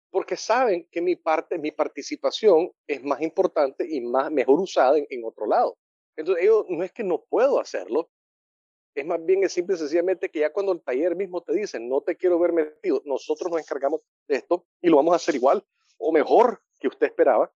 porque 0.09 0.35
saben 0.35 0.87
que 0.91 1.01
mi 1.01 1.15
parte, 1.15 1.57
mi 1.57 1.71
participación 1.71 2.71
es 2.85 3.03
más 3.03 3.21
importante 3.21 3.85
y 3.89 4.01
más, 4.01 4.29
mejor 4.29 4.59
usada 4.59 4.97
en, 4.97 5.07
en 5.09 5.23
otro 5.23 5.47
lado. 5.47 5.77
Entonces, 6.17 6.43
ellos 6.43 6.65
no 6.67 6.83
es 6.83 6.91
que 6.91 7.03
no 7.03 7.23
puedo 7.29 7.59
hacerlo, 7.59 8.09
es 8.93 9.05
más 9.05 9.25
bien 9.25 9.43
es 9.43 9.53
simple 9.53 9.75
y 9.75 9.79
sencillamente 9.79 10.29
que 10.29 10.39
ya 10.39 10.51
cuando 10.51 10.73
el 10.73 10.81
taller 10.81 11.15
mismo 11.15 11.41
te 11.41 11.53
dice, 11.53 11.79
no 11.79 12.01
te 12.01 12.17
quiero 12.17 12.37
ver 12.39 12.51
metido, 12.51 13.01
nosotros 13.05 13.49
nos 13.49 13.61
encargamos 13.61 14.01
de 14.27 14.35
esto 14.35 14.65
y 14.81 14.89
lo 14.89 14.97
vamos 14.97 15.13
a 15.13 15.15
hacer 15.15 15.35
igual 15.35 15.63
o 16.01 16.11
mejor 16.11 16.61
que 16.79 16.87
usted 16.87 17.07
esperaba, 17.07 17.51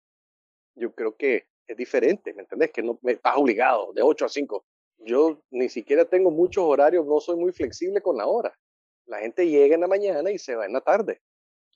yo 0.75 0.93
creo 0.93 1.15
que 1.15 1.47
es 1.67 1.77
diferente, 1.77 2.33
¿me 2.33 2.41
entendés? 2.41 2.71
Que 2.71 2.81
no 2.81 2.99
me 3.01 3.13
estás 3.13 3.37
obligado 3.37 3.93
de 3.93 4.01
8 4.01 4.25
a 4.25 4.29
5. 4.29 4.65
Yo 4.99 5.41
ni 5.51 5.69
siquiera 5.69 6.05
tengo 6.05 6.31
muchos 6.31 6.63
horarios, 6.63 7.05
no 7.05 7.19
soy 7.19 7.37
muy 7.37 7.51
flexible 7.51 8.01
con 8.01 8.17
la 8.17 8.25
hora. 8.25 8.53
La 9.05 9.19
gente 9.19 9.47
llega 9.47 9.75
en 9.75 9.81
la 9.81 9.87
mañana 9.87 10.31
y 10.31 10.37
se 10.37 10.55
va 10.55 10.65
en 10.65 10.73
la 10.73 10.81
tarde. 10.81 11.21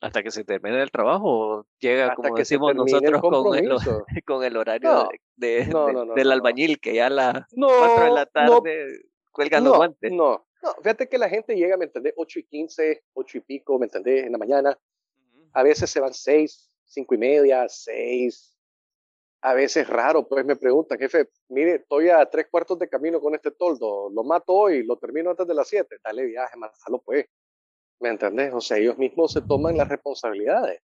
Hasta 0.02 0.22
que 0.24 0.32
se 0.32 0.44
termine 0.44 0.82
el 0.82 0.92
trabajo, 0.92 1.66
llega, 1.80 2.14
como 2.16 2.36
decimos 2.36 2.76
nosotros, 2.76 3.22
con 3.22 3.58
el, 3.58 3.70
con 4.26 4.44
el 4.44 4.58
horario 4.58 5.08
de, 5.36 5.68
del 6.16 6.32
albañil, 6.32 6.80
que 6.80 6.96
ya 6.96 7.08
a 7.08 7.10
las 7.10 7.46
4 7.56 8.04
de 8.04 8.12
la 8.12 8.26
tarde 8.26 9.02
cuelgan 9.32 9.64
los 9.64 9.78
guantes. 9.78 10.12
No, 10.12 10.46
no, 10.62 10.74
fíjate 10.82 11.08
que 11.08 11.18
la 11.18 11.30
gente 11.30 11.56
llega, 11.56 11.78
¿me 11.78 11.86
entendés? 11.86 12.14
8 12.18 12.40
y 12.40 12.44
15, 12.44 13.04
8 13.14 13.38
y 13.38 13.42
pico, 13.42 13.80
¿me 13.80 13.86
entendés? 13.86 14.26
En 14.26 14.34
la 14.34 14.38
mañana. 14.38 14.78
A 15.56 15.64
veces 15.64 15.90
se 15.90 16.02
van 16.02 16.14
6, 16.14 16.70
5 16.84 17.16
y 17.16 17.18
media, 17.18 17.66
6. 17.68 18.58
A 19.42 19.54
veces 19.54 19.88
raro, 19.88 20.28
pues 20.28 20.46
me 20.46 20.58
preguntan, 20.58 21.00
jefe, 21.00 21.30
mire, 21.48 21.76
estoy 21.76 22.10
a 22.10 22.26
tres 22.30 22.48
cuartos 22.52 22.78
de 22.78 22.90
camino 22.90 23.22
con 23.22 23.34
este 23.36 23.52
toldo, 23.52 24.10
lo 24.10 24.24
mato 24.24 24.54
hoy, 24.54 24.84
lo 24.84 24.98
termino 24.98 25.30
antes 25.30 25.48
de 25.48 25.54
las 25.54 25.68
7. 25.70 25.98
Dale 26.04 26.26
viaje, 26.26 26.58
matalo 26.58 27.02
pues. 27.02 27.28
¿Me 28.02 28.10
entendés? 28.10 28.54
O 28.54 28.60
sea, 28.60 28.78
ellos 28.78 28.98
mismos 28.98 29.32
se 29.32 29.42
toman 29.42 29.78
las 29.78 29.88
responsabilidades. 29.88 30.82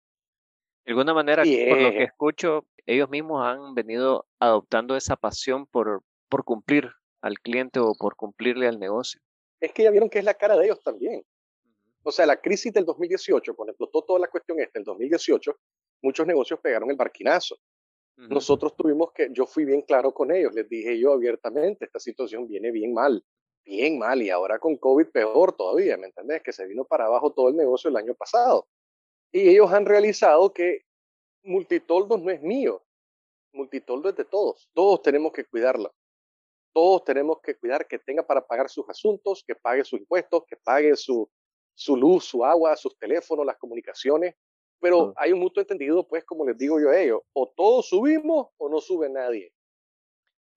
De 0.85 0.91
alguna 0.91 1.13
manera, 1.13 1.43
por 1.43 1.81
lo 1.81 1.91
que 1.91 2.03
escucho, 2.03 2.65
ellos 2.85 3.09
mismos 3.09 3.45
han 3.45 3.75
venido 3.75 4.25
adoptando 4.39 4.95
esa 4.95 5.17
pasión 5.17 5.65
por, 5.67 6.01
por 6.29 6.45
cumplir 6.45 6.89
al 7.21 7.39
cliente 7.39 7.79
o 7.81 7.93
por 7.93 8.15
cumplirle 8.15 8.67
al 8.67 8.79
negocio. 8.79 9.19
Es 9.59 9.73
que 9.73 9.83
ya 9.83 9.91
vieron 9.91 10.09
que 10.09 10.19
es 10.19 10.25
la 10.25 10.33
cara 10.33 10.55
de 10.55 10.65
ellos 10.65 10.81
también. 10.81 11.23
O 12.03 12.11
sea, 12.11 12.25
la 12.25 12.39
crisis 12.39 12.73
del 12.73 12.85
2018, 12.85 13.55
cuando 13.55 13.71
explotó 13.71 14.01
toda 14.01 14.19
la 14.19 14.27
cuestión 14.27 14.59
esta, 14.59 14.79
en 14.79 14.85
2018, 14.85 15.55
muchos 16.01 16.25
negocios 16.25 16.59
pegaron 16.59 16.89
el 16.89 16.95
barquinazo. 16.95 17.57
Nosotros 18.17 18.75
tuvimos 18.75 19.11
que, 19.13 19.29
yo 19.31 19.47
fui 19.47 19.65
bien 19.65 19.81
claro 19.81 20.13
con 20.13 20.31
ellos, 20.31 20.53
les 20.53 20.69
dije 20.69 20.99
yo 20.99 21.13
abiertamente, 21.13 21.85
esta 21.85 21.99
situación 21.99 22.47
viene 22.47 22.69
bien 22.69 22.93
mal, 22.93 23.23
bien 23.65 23.97
mal, 23.97 24.21
y 24.21 24.29
ahora 24.29 24.59
con 24.59 24.77
COVID 24.77 25.07
peor 25.07 25.53
todavía, 25.53 25.97
¿me 25.97 26.07
entendés? 26.07 26.43
Que 26.43 26.53
se 26.53 26.67
vino 26.67 26.85
para 26.85 27.05
abajo 27.05 27.31
todo 27.33 27.49
el 27.49 27.55
negocio 27.55 27.89
el 27.89 27.95
año 27.95 28.13
pasado. 28.13 28.67
Y 29.31 29.49
ellos 29.49 29.71
han 29.71 29.85
realizado 29.85 30.53
que 30.53 30.81
Multitoldos 31.43 32.21
no 32.21 32.29
es 32.29 32.43
mío, 32.43 32.83
Multitoldo 33.53 34.09
es 34.09 34.15
de 34.15 34.25
todos, 34.25 34.69
todos 34.73 35.01
tenemos 35.01 35.31
que 35.31 35.45
cuidarlo 35.45 35.91
todos 36.73 37.03
tenemos 37.03 37.39
que 37.41 37.55
cuidar 37.55 37.87
que 37.87 37.99
tenga 37.99 38.23
para 38.23 38.45
pagar 38.45 38.69
sus 38.69 38.87
asuntos, 38.89 39.43
que 39.45 39.55
pague 39.55 39.83
sus 39.83 39.99
impuestos, 39.99 40.43
que 40.47 40.55
pague 40.57 40.95
su, 40.95 41.29
su 41.81 41.97
luz, 41.97 42.25
su 42.25 42.45
agua, 42.45 42.75
sus 42.75 42.95
teléfonos, 42.97 43.45
las 43.45 43.57
comunicaciones. 43.57 44.35
Pero 44.79 45.13
hay 45.15 45.31
un 45.31 45.39
mutuo 45.39 45.61
entendido, 45.61 46.07
pues, 46.07 46.23
como 46.25 46.45
les 46.45 46.57
digo 46.57 46.79
yo 46.79 46.89
a 46.89 46.99
ellos, 46.99 47.21
o 47.33 47.51
todos 47.55 47.87
subimos 47.87 48.47
o 48.57 48.69
no 48.69 48.79
sube 48.79 49.09
nadie. 49.09 49.51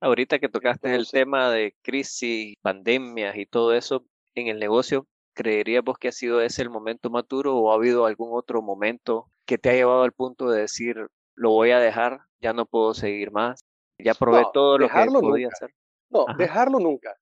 Ahorita 0.00 0.38
que 0.38 0.48
tocaste 0.48 0.94
el 0.94 1.08
tema 1.10 1.50
de 1.50 1.74
crisis, 1.82 2.54
pandemias 2.62 3.36
y 3.36 3.46
todo 3.46 3.74
eso 3.74 4.04
en 4.34 4.48
el 4.48 4.58
negocio, 4.58 5.06
¿creerías 5.34 5.84
vos 5.84 5.98
que 5.98 6.08
ha 6.08 6.12
sido 6.12 6.40
ese 6.40 6.62
el 6.62 6.70
momento 6.70 7.10
maturo 7.10 7.56
o 7.56 7.70
ha 7.70 7.74
habido 7.74 8.06
algún 8.06 8.30
otro 8.32 8.62
momento 8.62 9.30
que 9.46 9.58
te 9.58 9.70
ha 9.70 9.74
llevado 9.74 10.02
al 10.02 10.12
punto 10.12 10.48
de 10.48 10.62
decir, 10.62 10.96
lo 11.34 11.50
voy 11.50 11.70
a 11.70 11.78
dejar, 11.78 12.20
ya 12.40 12.52
no 12.52 12.64
puedo 12.64 12.94
seguir 12.94 13.30
más, 13.30 13.60
ya 13.98 14.14
probé 14.14 14.44
todo 14.52 14.78
lo 14.78 14.88
que 14.88 15.06
podía 15.20 15.48
hacer? 15.48 15.70
No, 16.10 16.24
dejarlo 16.38 16.78
nunca. 16.78 17.14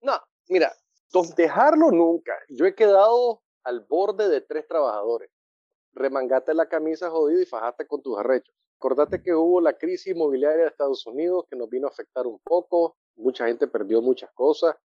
No, 0.00 0.18
mira, 0.48 0.72
dejarlo 1.36 1.90
nunca. 1.90 2.34
Yo 2.48 2.66
he 2.66 2.74
quedado 2.74 3.42
al 3.64 3.80
borde 3.80 4.28
de 4.28 4.40
tres 4.40 4.66
trabajadores. 4.66 5.30
Remangate 5.92 6.54
la 6.54 6.68
camisa 6.68 7.10
jodido 7.10 7.40
y 7.40 7.46
fajaste 7.46 7.86
con 7.86 8.02
tus 8.02 8.18
arrechos. 8.18 8.54
Acordate 8.78 9.22
que 9.22 9.34
hubo 9.34 9.60
la 9.60 9.72
crisis 9.72 10.14
inmobiliaria 10.14 10.62
de 10.62 10.68
Estados 10.68 11.04
Unidos 11.06 11.46
que 11.50 11.56
nos 11.56 11.68
vino 11.68 11.88
a 11.88 11.90
afectar 11.90 12.26
un 12.26 12.38
poco. 12.38 12.96
Mucha 13.16 13.46
gente 13.46 13.66
perdió 13.66 14.00
muchas 14.00 14.30
cosas. 14.32 14.76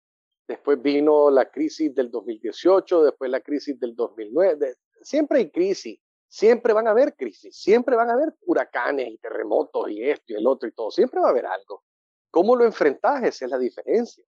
Después 0.49 0.81
vino 0.81 1.31
la 1.31 1.50
crisis 1.50 1.95
del 1.95 2.11
2018, 2.11 3.05
después 3.05 3.31
la 3.31 3.41
crisis 3.41 3.79
del 3.79 3.95
2009. 3.95 4.75
Siempre 5.02 5.38
hay 5.41 5.50
crisis, 5.50 6.00
siempre 6.26 6.73
van 6.73 6.88
a 6.88 6.91
haber 6.93 7.14
crisis, 7.14 7.55
siempre 7.57 7.95
van 7.95 8.11
a 8.11 8.14
haber 8.14 8.35
huracanes 8.47 9.09
y 9.09 9.19
terremotos 9.19 9.91
y 9.91 10.02
esto 10.02 10.33
y 10.33 10.37
el 10.37 10.47
otro 10.47 10.69
y 10.69 10.73
todo. 10.73 10.91
Siempre 10.91 11.21
va 11.21 11.26
a 11.29 11.31
haber 11.31 11.47
algo. 11.47 11.85
¿Cómo 12.31 12.57
lo 12.57 12.64
enfrentas? 12.64 13.23
Esa 13.23 13.45
es 13.45 13.50
la 13.50 13.59
diferencia. 13.59 14.25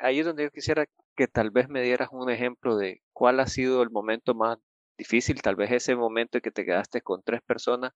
Ahí 0.00 0.20
es 0.20 0.26
donde 0.26 0.44
yo 0.44 0.50
quisiera 0.50 0.86
que 1.14 1.28
tal 1.28 1.50
vez 1.50 1.68
me 1.68 1.82
dieras 1.82 2.08
un 2.12 2.30
ejemplo 2.30 2.76
de 2.76 3.02
cuál 3.12 3.38
ha 3.40 3.46
sido 3.46 3.82
el 3.82 3.90
momento 3.90 4.34
más 4.34 4.58
difícil, 4.96 5.42
tal 5.42 5.56
vez 5.56 5.70
ese 5.70 5.94
momento 5.94 6.38
en 6.38 6.42
que 6.42 6.50
te 6.50 6.64
quedaste 6.64 7.02
con 7.02 7.22
tres 7.22 7.42
personas. 7.42 7.92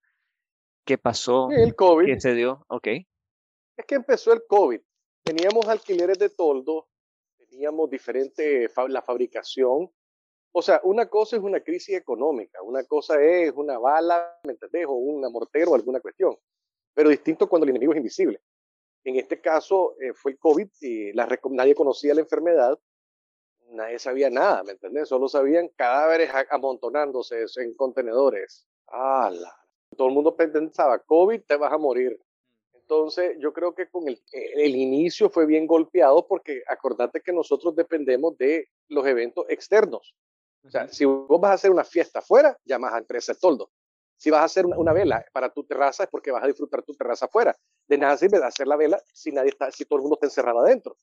¿Qué 0.84 0.98
pasó? 0.98 1.48
El 1.50 1.74
COVID. 1.74 2.06
¿Qué 2.06 2.20
se 2.20 2.34
dio? 2.34 2.64
Ok. 2.68 2.88
Es 3.76 3.86
que 3.86 3.94
empezó 3.94 4.32
el 4.32 4.42
COVID. 4.46 4.80
Teníamos 5.22 5.66
alquileres 5.66 6.18
de 6.18 6.28
toldo, 6.28 6.88
teníamos 7.48 7.88
diferente 7.88 8.68
la 8.88 9.00
fabricación. 9.00 9.90
O 10.52 10.62
sea, 10.62 10.80
una 10.84 11.08
cosa 11.08 11.36
es 11.36 11.42
una 11.42 11.60
crisis 11.60 11.96
económica, 11.96 12.62
una 12.62 12.84
cosa 12.84 13.20
es 13.22 13.52
una 13.56 13.78
bala, 13.78 14.38
¿me 14.44 14.52
entendés? 14.52 14.86
O 14.86 14.92
un 14.92 15.20
mortero 15.32 15.70
o 15.70 15.74
alguna 15.74 16.00
cuestión. 16.00 16.36
Pero 16.92 17.08
distinto 17.08 17.48
cuando 17.48 17.64
el 17.64 17.70
enemigo 17.70 17.92
es 17.92 17.98
invisible. 17.98 18.40
En 19.04 19.16
este 19.16 19.40
caso 19.40 19.94
eh, 20.00 20.14
fue 20.14 20.32
el 20.32 20.38
COVID 20.38 20.68
y 20.80 21.12
la, 21.12 21.28
nadie 21.50 21.74
conocía 21.74 22.14
la 22.14 22.22
enfermedad, 22.22 22.78
nadie 23.70 23.98
sabía 23.98 24.30
nada, 24.30 24.62
¿me 24.62 24.72
entendés? 24.72 25.08
Solo 25.08 25.28
sabían 25.28 25.68
cadáveres 25.76 26.30
amontonándose 26.50 27.44
en 27.56 27.74
contenedores. 27.74 28.66
Todo 29.96 30.08
el 30.08 30.14
mundo 30.14 30.34
pensaba, 30.34 30.98
COVID, 30.98 31.42
te 31.42 31.56
vas 31.56 31.72
a 31.72 31.78
morir. 31.78 32.18
Entonces, 32.72 33.36
yo 33.38 33.52
creo 33.52 33.74
que 33.74 33.88
con 33.88 34.08
el, 34.08 34.20
el 34.32 34.76
inicio 34.76 35.30
fue 35.30 35.46
bien 35.46 35.66
golpeado 35.66 36.26
porque 36.26 36.62
acordate 36.66 37.20
que 37.20 37.32
nosotros 37.32 37.74
dependemos 37.74 38.36
de 38.36 38.68
los 38.88 39.06
eventos 39.06 39.46
externos. 39.48 40.14
O 40.64 40.70
sea, 40.70 40.88
si 40.88 41.04
vos 41.04 41.40
vas 41.40 41.50
a 41.50 41.54
hacer 41.54 41.70
una 41.70 41.84
fiesta 41.84 42.20
afuera, 42.20 42.58
llamas 42.64 42.94
a 42.94 42.98
empresa 42.98 43.34
toldo. 43.34 43.70
Si 44.16 44.30
vas 44.30 44.40
a 44.40 44.44
hacer 44.44 44.66
una, 44.66 44.92
vela 44.92 45.24
para 45.32 45.50
tu 45.50 45.64
terraza 45.64 46.04
es 46.04 46.10
porque 46.10 46.30
vas 46.30 46.44
a 46.44 46.46
disfrutar 46.46 46.82
tu 46.82 46.94
terraza 46.94 47.26
afuera. 47.26 47.54
De 47.86 47.98
nada 47.98 48.16
sirve 48.16 48.38
de 48.38 48.46
hacer 48.46 48.66
la 48.66 48.76
vela 48.76 49.02
si, 49.12 49.32
nadie 49.32 49.50
está, 49.50 49.70
si 49.70 49.84
todo 49.84 49.98
el 49.98 50.02
mundo 50.02 50.14
está 50.14 50.26
encerrado 50.26 50.60
adentro. 50.60 50.96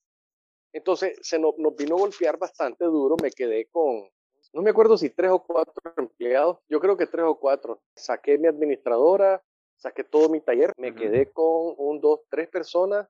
Entonces 0.74 1.20
se 1.22 1.38
nos, 1.38 1.54
vino 1.78 1.96
a 1.96 2.00
golpear 2.00 2.38
bastante 2.38 2.86
duro. 2.86 3.16
Me 3.22 3.32
quedé 3.32 3.68
con 3.68 4.10
no 4.54 4.62
me 4.62 4.72
acuerdo 4.72 4.98
si 4.98 5.10
tres 5.10 5.32
o 5.32 5.40
cuatro 5.40 5.74
empleados, 5.96 6.58
yo 6.68 6.82
creo 6.82 6.98
que 6.98 7.08
tres 7.08 7.26
o 7.26 7.36
cuatro. 7.36 7.82
Saqué 7.96 8.38
mi 8.38 8.48
administradora, 8.48 9.42
saqué 9.78 10.04
todo 10.04 10.28
mi 10.28 10.42
taller, 10.42 10.74
me 10.78 10.94
quedé 10.94 11.32
con 11.32 11.74
un, 11.78 12.02
dos, 12.02 12.22
tres 12.30 12.50
personas, 12.50 13.08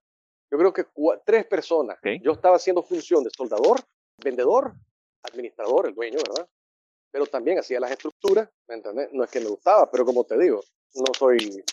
yo 0.51 0.57
creo 0.57 0.71
que 0.71 0.85
tres 1.25 1.45
personas. 1.45 1.97
Yo 2.21 2.33
estaba 2.33 2.57
haciendo 2.57 2.83
función 2.83 3.23
de 3.23 3.31
soldador, 3.31 3.79
vendedor, 4.23 4.73
administrador, 5.23 5.87
el 5.87 5.95
dueño, 5.95 6.17
¿verdad? 6.17 6.47
Pero 7.11 7.25
también 7.27 7.59
hacía 7.59 7.79
las 7.79 7.91
estructuras, 7.91 8.49
¿me 8.67 8.75
entiendes? 8.75 9.09
No 9.11 9.23
es 9.23 9.29
que 9.29 9.41
me 9.41 9.49
gustaba, 9.49 9.89
pero 9.91 10.05
como 10.05 10.23
te 10.23 10.37
digo, 10.37 10.61
no 10.95 11.13
soy, 11.17 11.63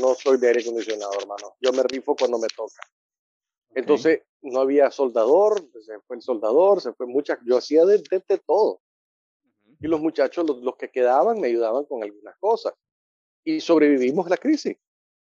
no 0.00 0.14
soy 0.14 0.38
de 0.38 0.48
aire 0.48 0.60
acondicionado, 0.60 1.12
hermano. 1.18 1.56
Yo 1.60 1.72
me 1.72 1.82
rifo 1.82 2.14
cuando 2.14 2.38
me 2.38 2.48
toca. 2.48 2.82
Entonces, 3.74 4.22
no 4.42 4.60
había 4.60 4.90
soldador, 4.90 5.66
se 5.80 5.98
fue 6.00 6.16
el 6.16 6.22
soldador, 6.22 6.80
se 6.80 6.92
fue 6.92 7.06
mucha, 7.06 7.38
yo 7.44 7.56
hacía 7.56 7.84
de, 7.84 8.02
todo. 8.46 8.80
Y 9.80 9.86
los 9.86 10.00
muchachos, 10.00 10.46
los, 10.46 10.58
los, 10.58 10.76
que 10.76 10.90
quedaban, 10.90 11.40
me 11.40 11.48
ayudaban 11.48 11.84
con 11.86 12.02
algunas 12.02 12.36
cosas. 12.38 12.74
Y 13.44 13.60
sobrevivimos 13.60 14.28
la 14.28 14.36
crisis. 14.36 14.76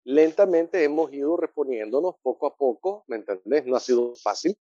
Lentamente 0.04 0.82
hemos 0.82 1.12
ido 1.12 1.36
reponiéndonos 1.36 2.16
poco 2.22 2.46
a 2.46 2.56
poco, 2.56 3.04
¿me 3.06 3.16
entendés? 3.16 3.66
No 3.66 3.76
ha 3.76 3.80
sido 3.80 4.14
fácil, 4.14 4.56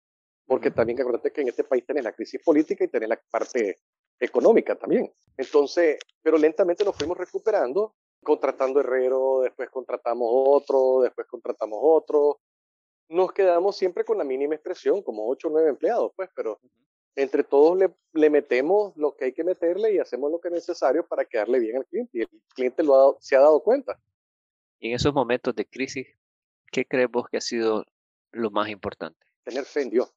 porque 0.47 0.71
también 0.71 1.01
acuérdate 1.01 1.33
que 1.33 1.41
en 1.41 1.49
este 1.49 1.65
país 1.65 1.85
tenés 1.85 2.05
la 2.05 2.13
crisis 2.13 2.41
política 2.43 2.85
y 2.85 2.89
tenés 2.89 3.09
la 3.09 3.21
parte 3.31 3.81
económica 4.21 4.75
también. 4.75 5.13
Entonces, 5.37 5.99
pero 6.23 6.39
lentamente 6.39 6.85
nos 6.85 6.97
fuimos 6.97 7.19
recuperando, 7.19 7.95
contratando 8.23 8.81
herrero, 8.81 9.41
después 9.43 9.69
contratamos 9.71 10.29
otro, 10.31 11.01
después 11.03 11.27
contratamos 11.27 11.79
otro, 11.83 12.41
nos 13.09 13.33
quedamos 13.33 13.77
siempre 13.77 14.05
con 14.05 14.19
la 14.19 14.25
mínima 14.25 14.55
expresión, 14.55 15.03
como 15.03 15.29
8 15.29 15.49
o 15.49 15.51
9 15.51 15.71
empleados, 15.71 16.13
pues, 16.17 16.31
pero 16.35 16.59
entre 17.17 17.45
todos 17.45 17.77
le, 17.77 17.95
le, 18.13 18.31
metemos 18.31 18.97
lo 18.97 19.15
que 19.15 19.27
hay 19.27 19.33
que 19.33 19.45
meterle 19.45 19.95
y 19.95 19.99
hacemos 19.99 20.31
lo 20.31 20.41
que 20.41 20.49
es 20.49 20.55
necesario 20.55 21.07
para 21.07 21.25
quedarle 21.25 21.61
bien 21.61 21.77
al 21.77 21.87
cliente. 21.87 22.19
Y 22.19 22.21
el 22.23 22.29
cliente 22.55 22.83
lo 22.83 23.17
se 23.21 23.37
ha 23.37 23.41
dado 23.41 23.63
cuenta. 23.63 24.01
Y 24.81 24.89
en 24.89 24.95
esos 24.95 25.15
momentos 25.15 25.55
de 25.55 25.65
crisis, 25.65 26.09
¿qué 26.73 26.85
crees 26.85 27.09
vos 27.11 27.29
que 27.29 27.37
ha 27.37 27.41
sido 27.41 27.85
lo 28.33 28.51
más 28.51 28.69
importante? 28.69 29.25
Tener 29.45 29.65
fe 29.65 29.83
en 29.83 29.91
Dios. 29.91 30.13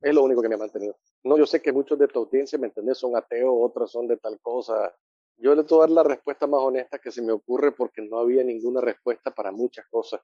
Es 0.00 0.12
lo 0.12 0.24
único 0.24 0.42
que 0.42 0.48
me 0.48 0.56
ha 0.56 0.58
mantenido. 0.58 0.98
No, 1.24 1.38
yo 1.38 1.46
sé 1.46 1.62
que 1.62 1.72
muchos 1.72 1.98
de 1.98 2.08
tu 2.08 2.20
audiencia, 2.20 2.58
¿me 2.58 2.66
entendés? 2.66 2.98
Son 2.98 3.16
ateos, 3.16 3.54
otros 3.56 3.92
son 3.92 4.08
de 4.08 4.16
tal 4.16 4.40
cosa. 4.40 4.94
Yo 5.36 5.54
le 5.54 5.64
puedo 5.64 5.80
dar 5.82 5.90
la 5.90 6.02
respuesta 6.02 6.46
más 6.46 6.60
honesta 6.60 6.98
que 6.98 7.10
se 7.10 7.22
me 7.22 7.32
ocurre 7.32 7.72
porque 7.72 8.02
no 8.02 8.18
había 8.18 8.42
ninguna 8.44 8.80
respuesta 8.80 9.30
para 9.30 9.52
muchas 9.52 9.86
cosas. 9.88 10.20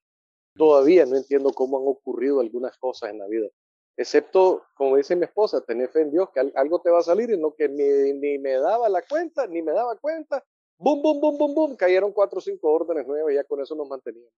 Todavía 0.55 1.07
no 1.07 1.17
entiendo 1.17 1.53
cómo 1.53 1.79
han 1.79 1.87
ocurrido 1.87 2.41
algunas 2.41 2.77
cosas 2.79 3.11
en 3.11 3.19
la 3.19 3.27
vida. 3.29 3.49
Excepto, 3.97 4.65
como 4.75 4.97
dice 4.97 5.17
mi 5.17 5.25
esposa, 5.25 5.61
tener 5.61 5.89
fe 5.89 6.03
en 6.03 6.13
Dios, 6.13 6.31
que 6.31 6.41
algo 6.55 6.81
te 6.81 6.91
va 6.91 7.01
a 7.01 7.03
salir 7.03 7.31
y 7.31 7.37
no 7.37 7.53
que 7.55 7.69
ni, 7.69 8.13
ni 8.13 8.39
me 8.39 8.53
daba 8.53 8.89
la 8.89 9.03
cuenta, 9.03 9.47
ni 9.47 9.61
me 9.61 9.73
daba 9.73 9.97
cuenta. 9.97 10.45
Bum, 10.79 11.03
bum, 11.03 11.21
bum, 11.21 11.37
bum, 11.37 11.55
bum. 11.55 11.77
Cayeron 11.77 12.13
cuatro 12.13 12.39
o 12.39 12.41
cinco 12.41 12.73
órdenes 12.73 13.07
nuevas 13.07 13.33
y 13.33 13.35
ya 13.35 13.45
con 13.45 13.61
eso 13.61 13.75
nos 13.75 13.89
manteníamos. 13.89 14.33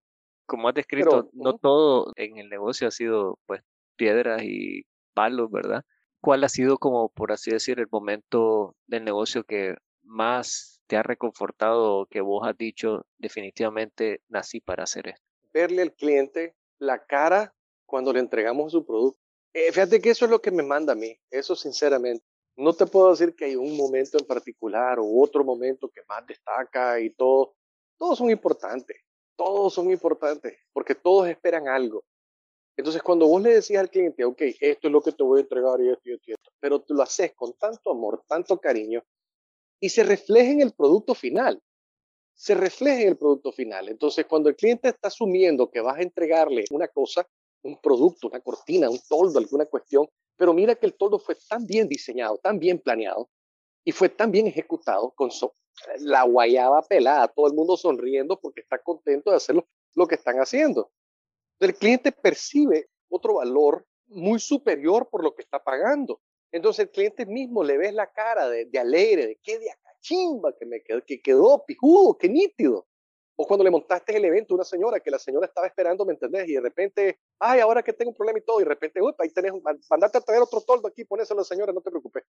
Como 0.46 0.68
has 0.68 0.74
descrito, 0.74 1.28
no 1.32 1.58
todo 1.58 2.12
en 2.16 2.38
el 2.38 2.48
negocio 2.48 2.88
ha 2.88 2.90
sido 2.90 3.38
pues 3.46 3.62
piedras 3.96 4.42
y 4.42 4.84
palos, 5.12 5.50
¿verdad? 5.50 5.84
¿Cuál 6.20 6.44
ha 6.44 6.48
sido 6.48 6.78
como, 6.78 7.08
por 7.08 7.32
así 7.32 7.50
decir, 7.50 7.80
el 7.80 7.88
momento 7.90 8.76
del 8.86 9.04
negocio 9.04 9.44
que 9.44 9.76
más 10.02 10.80
te 10.86 10.96
ha 10.96 11.02
reconfortado 11.02 12.06
que 12.06 12.20
vos 12.20 12.46
has 12.46 12.56
dicho 12.56 13.06
definitivamente 13.18 14.22
nací 14.28 14.60
para 14.60 14.84
hacer 14.84 15.08
esto? 15.08 15.30
verle 15.52 15.82
al 15.82 15.94
cliente 15.94 16.56
la 16.78 17.04
cara 17.04 17.54
cuando 17.86 18.12
le 18.12 18.20
entregamos 18.20 18.72
su 18.72 18.84
producto. 18.84 19.20
Eh, 19.52 19.72
fíjate 19.72 20.00
que 20.00 20.10
eso 20.10 20.24
es 20.24 20.30
lo 20.30 20.40
que 20.40 20.50
me 20.50 20.62
manda 20.62 20.92
a 20.92 20.96
mí, 20.96 21.18
eso 21.30 21.56
sinceramente. 21.56 22.24
No 22.56 22.72
te 22.72 22.86
puedo 22.86 23.10
decir 23.10 23.34
que 23.34 23.46
hay 23.46 23.56
un 23.56 23.76
momento 23.76 24.18
en 24.18 24.26
particular 24.26 24.98
o 24.98 25.20
otro 25.20 25.44
momento 25.44 25.88
que 25.88 26.02
más 26.08 26.26
destaca 26.26 27.00
y 27.00 27.10
todo. 27.10 27.54
Todos 27.98 28.18
son 28.18 28.30
importantes, 28.30 28.96
todos 29.36 29.74
son 29.74 29.90
importantes, 29.90 30.58
porque 30.72 30.94
todos 30.94 31.28
esperan 31.28 31.68
algo. 31.68 32.04
Entonces, 32.80 33.02
cuando 33.02 33.26
vos 33.26 33.40
le 33.42 33.54
decís 33.54 33.76
al 33.76 33.90
cliente, 33.90 34.24
ok, 34.24 34.42
esto 34.60 34.88
es 34.88 34.92
lo 34.92 35.00
que 35.00 35.12
te 35.12 35.22
voy 35.22 35.38
a 35.38 35.42
entregar 35.42 35.80
y 35.80 35.88
esto 35.88 36.10
y 36.10 36.12
esto, 36.12 36.24
y 36.26 36.32
esto 36.32 36.50
pero 36.60 36.80
tú 36.80 36.94
lo 36.94 37.02
haces 37.02 37.32
con 37.34 37.54
tanto 37.54 37.90
amor, 37.90 38.22
tanto 38.26 38.58
cariño, 38.58 39.02
y 39.80 39.88
se 39.88 40.02
refleja 40.02 40.50
en 40.50 40.60
el 40.60 40.72
producto 40.72 41.14
final 41.14 41.62
se 42.40 42.54
refleja 42.54 43.02
en 43.02 43.08
el 43.08 43.16
producto 43.18 43.52
final. 43.52 43.90
Entonces, 43.90 44.24
cuando 44.24 44.48
el 44.48 44.56
cliente 44.56 44.88
está 44.88 45.08
asumiendo 45.08 45.70
que 45.70 45.82
vas 45.82 45.98
a 45.98 46.02
entregarle 46.02 46.64
una 46.70 46.88
cosa, 46.88 47.28
un 47.62 47.78
producto, 47.82 48.28
una 48.28 48.40
cortina, 48.40 48.88
un 48.88 48.98
toldo, 49.06 49.38
alguna 49.38 49.66
cuestión, 49.66 50.08
pero 50.38 50.54
mira 50.54 50.74
que 50.74 50.86
el 50.86 50.94
toldo 50.94 51.18
fue 51.18 51.36
tan 51.46 51.66
bien 51.66 51.86
diseñado, 51.86 52.38
tan 52.38 52.58
bien 52.58 52.78
planeado 52.78 53.28
y 53.84 53.92
fue 53.92 54.08
tan 54.08 54.30
bien 54.30 54.46
ejecutado 54.46 55.10
con 55.10 55.28
la 55.98 56.22
guayaba 56.22 56.80
pelada, 56.80 57.28
todo 57.28 57.46
el 57.46 57.52
mundo 57.52 57.76
sonriendo 57.76 58.40
porque 58.40 58.62
está 58.62 58.78
contento 58.78 59.30
de 59.30 59.36
hacer 59.36 59.62
lo, 59.94 60.06
que 60.06 60.14
están 60.14 60.36
haciendo. 60.36 60.90
El 61.60 61.74
cliente 61.74 62.10
percibe 62.10 62.88
otro 63.08 63.34
valor 63.34 63.86
muy 64.06 64.40
superior 64.40 65.08
por 65.10 65.22
lo 65.22 65.34
que 65.34 65.42
está 65.42 65.62
pagando. 65.62 66.20
Entonces 66.52 66.86
el 66.86 66.90
cliente 66.90 67.26
mismo 67.26 67.62
le 67.62 67.78
ves 67.78 67.94
la 67.94 68.10
cara 68.10 68.48
de, 68.48 68.64
de 68.64 68.78
alegre, 68.78 69.26
de 69.26 69.38
qué 69.42 69.58
de 69.58 69.70
acá 69.70 69.90
chimba 70.00 70.54
que 70.58 70.66
me 70.66 70.82
quedó, 70.82 71.02
que 71.04 71.20
quedó 71.20 71.64
pijudo, 71.64 72.16
qué 72.18 72.28
nítido. 72.28 72.86
O 73.36 73.46
cuando 73.46 73.64
le 73.64 73.70
montaste 73.70 74.14
el 74.14 74.24
evento 74.26 74.52
a 74.52 74.56
una 74.56 74.64
señora 74.64 75.00
que 75.00 75.10
la 75.10 75.18
señora 75.18 75.46
estaba 75.46 75.66
esperando, 75.66 76.04
¿me 76.04 76.12
entendés? 76.12 76.46
Y 76.46 76.52
de 76.52 76.60
repente, 76.60 77.20
ay, 77.38 77.60
ahora 77.60 77.82
que 77.82 77.94
tengo 77.94 78.10
un 78.10 78.14
problema 78.14 78.38
y 78.38 78.42
todo, 78.42 78.60
y 78.60 78.64
de 78.64 78.68
repente, 78.68 79.00
uy, 79.00 79.14
ahí 79.18 79.30
tenés, 79.30 79.54
mandate 79.88 80.18
a 80.18 80.20
traer 80.20 80.42
otro 80.42 80.60
toldo 80.60 80.88
aquí, 80.88 81.04
pones 81.06 81.30
a 81.30 81.34
la 81.34 81.42
señora, 81.42 81.72
no 81.72 81.80
te 81.80 81.90
preocupes. 81.90 82.24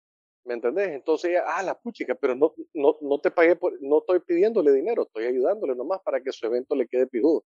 ¿Me 0.45 0.53
entendés? 0.53 0.89
Entonces, 0.89 1.37
ah, 1.45 1.61
la 1.63 1.77
puchica, 1.77 2.15
pero 2.15 2.33
no, 2.35 2.53
no, 2.73 2.97
no 3.01 3.19
te 3.19 3.29
pagué, 3.29 3.57
por, 3.57 3.73
no 3.81 3.97
estoy 3.99 4.21
pidiéndole 4.21 4.71
dinero, 4.71 5.03
estoy 5.03 5.25
ayudándole 5.25 5.75
nomás 5.75 5.99
para 6.01 6.21
que 6.21 6.31
su 6.31 6.45
evento 6.45 6.75
le 6.75 6.87
quede 6.87 7.07
pijudo. 7.07 7.43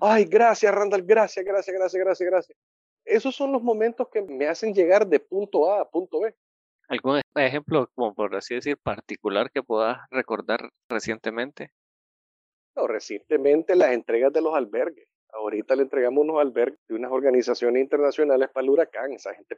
Ay, 0.00 0.24
gracias, 0.24 0.74
Randall, 0.74 1.02
gracias, 1.02 1.44
gracias, 1.44 1.74
gracias, 1.74 2.04
gracias, 2.04 2.28
gracias. 2.28 2.58
Esos 3.04 3.34
son 3.34 3.52
los 3.52 3.62
momentos 3.62 4.08
que 4.08 4.20
me 4.22 4.46
hacen 4.46 4.74
llegar 4.74 5.06
de 5.06 5.20
punto 5.20 5.70
A 5.70 5.80
a 5.80 5.88
punto 5.88 6.20
B. 6.20 6.34
¿Algún 6.88 7.20
ejemplo, 7.34 7.90
como 7.94 8.14
por 8.14 8.34
así 8.36 8.54
decir, 8.54 8.76
particular 8.76 9.50
que 9.50 9.62
puedas 9.62 9.98
recordar 10.10 10.70
recientemente? 10.88 11.70
No, 12.76 12.86
recientemente 12.86 13.74
las 13.74 13.92
entregas 13.92 14.32
de 14.32 14.42
los 14.42 14.54
albergues. 14.54 15.08
Ahorita 15.30 15.74
le 15.74 15.82
entregamos 15.82 16.22
unos 16.22 16.40
albergues 16.40 16.78
de 16.88 16.94
unas 16.94 17.10
organizaciones 17.10 17.82
internacionales 17.82 18.48
para 18.52 18.64
el 18.64 18.70
huracán. 18.70 19.12
Esa 19.12 19.34
gente, 19.34 19.56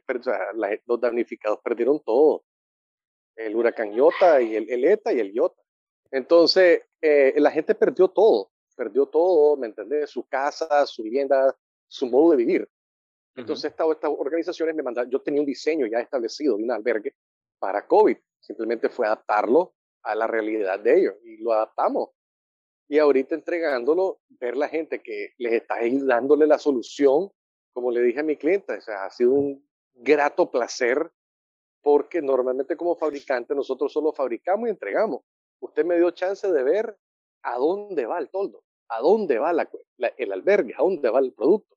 los 0.85 0.99
damnificados 0.99 1.59
perdieron 1.63 1.99
todo. 2.03 2.43
El 3.35 3.55
huracán 3.55 3.93
Iota 3.93 4.41
y 4.41 4.55
el, 4.55 4.85
ETA 4.85 5.13
y 5.13 5.19
el 5.19 5.31
Iota. 5.33 5.61
Entonces, 6.11 6.83
eh, 7.01 7.33
la 7.37 7.51
gente 7.51 7.75
perdió 7.75 8.07
todo. 8.07 8.51
Perdió 8.79 9.07
todo, 9.07 9.57
¿me 9.57 9.67
entendés? 9.67 10.09
Su 10.09 10.25
casa, 10.25 10.85
su 10.85 11.03
vivienda, 11.03 11.53
su 11.85 12.07
modo 12.07 12.31
de 12.31 12.37
vivir. 12.37 12.69
Entonces, 13.35 13.73
estas 13.77 14.09
organizaciones 14.17 14.73
me 14.73 14.83
mandaron, 14.83 15.11
yo 15.11 15.21
tenía 15.21 15.41
un 15.41 15.45
diseño 15.45 15.85
ya 15.85 15.99
establecido 15.99 16.55
de 16.55 16.63
un 16.63 16.71
albergue 16.71 17.13
para 17.59 17.85
COVID, 17.85 18.15
simplemente 18.39 18.87
fue 18.87 19.05
adaptarlo 19.05 19.73
a 20.03 20.15
la 20.15 20.27
realidad 20.27 20.79
de 20.79 20.97
ellos 20.97 21.15
y 21.25 21.35
lo 21.43 21.51
adaptamos. 21.51 22.11
Y 22.87 22.99
ahorita 22.99 23.35
entregándolo, 23.35 24.21
ver 24.29 24.55
la 24.55 24.69
gente 24.69 25.01
que 25.01 25.33
les 25.37 25.51
está 25.51 25.75
dándole 26.05 26.47
la 26.47 26.57
solución, 26.57 27.29
como 27.73 27.91
le 27.91 28.01
dije 28.01 28.21
a 28.21 28.23
mi 28.23 28.37
cliente, 28.37 28.77
o 28.77 28.81
sea, 28.81 29.03
ha 29.03 29.11
sido 29.11 29.33
un 29.33 29.67
grato 29.93 30.49
placer 30.49 31.11
porque 31.81 32.21
normalmente 32.21 32.77
como 32.77 32.95
fabricante 32.95 33.53
nosotros 33.53 33.91
solo 33.91 34.13
fabricamos 34.13 34.67
y 34.67 34.71
entregamos. 34.71 35.21
Usted 35.59 35.83
me 35.83 35.97
dio 35.97 36.11
chance 36.11 36.49
de 36.49 36.63
ver 36.63 36.97
a 37.43 37.57
dónde 37.57 38.05
va 38.05 38.19
el 38.19 38.29
toldo, 38.29 38.63
a 38.89 38.99
dónde 38.99 39.39
va 39.39 39.51
el 39.51 40.31
albergue, 40.31 40.73
a 40.75 40.81
dónde 40.81 41.09
va 41.09 41.19
el 41.19 41.33
producto 41.33 41.75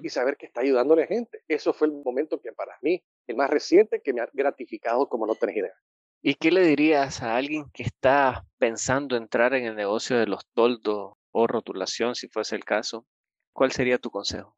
y 0.00 0.08
saber 0.10 0.36
que 0.36 0.46
está 0.46 0.60
ayudándole 0.60 1.02
a 1.02 1.06
gente. 1.06 1.42
Eso 1.48 1.72
fue 1.72 1.88
el 1.88 1.94
momento 1.94 2.40
que 2.40 2.52
para 2.52 2.78
mí, 2.82 3.02
el 3.26 3.36
más 3.36 3.50
reciente, 3.50 4.00
que 4.00 4.12
me 4.12 4.20
ha 4.20 4.28
gratificado 4.32 5.08
como 5.08 5.26
no 5.26 5.34
tenés 5.34 5.56
idea. 5.56 5.74
¿Y 6.22 6.34
qué 6.34 6.52
le 6.52 6.60
dirías 6.60 7.20
a 7.22 7.36
alguien 7.36 7.64
que 7.74 7.82
está 7.82 8.46
pensando 8.58 9.16
entrar 9.16 9.54
en 9.54 9.64
el 9.64 9.74
negocio 9.74 10.16
de 10.16 10.28
los 10.28 10.46
toldos 10.54 11.14
o 11.32 11.46
rotulación, 11.48 12.14
si 12.14 12.28
fuese 12.28 12.54
el 12.54 12.64
caso? 12.64 13.06
¿Cuál 13.52 13.72
sería 13.72 13.98
tu 13.98 14.10
consejo? 14.10 14.56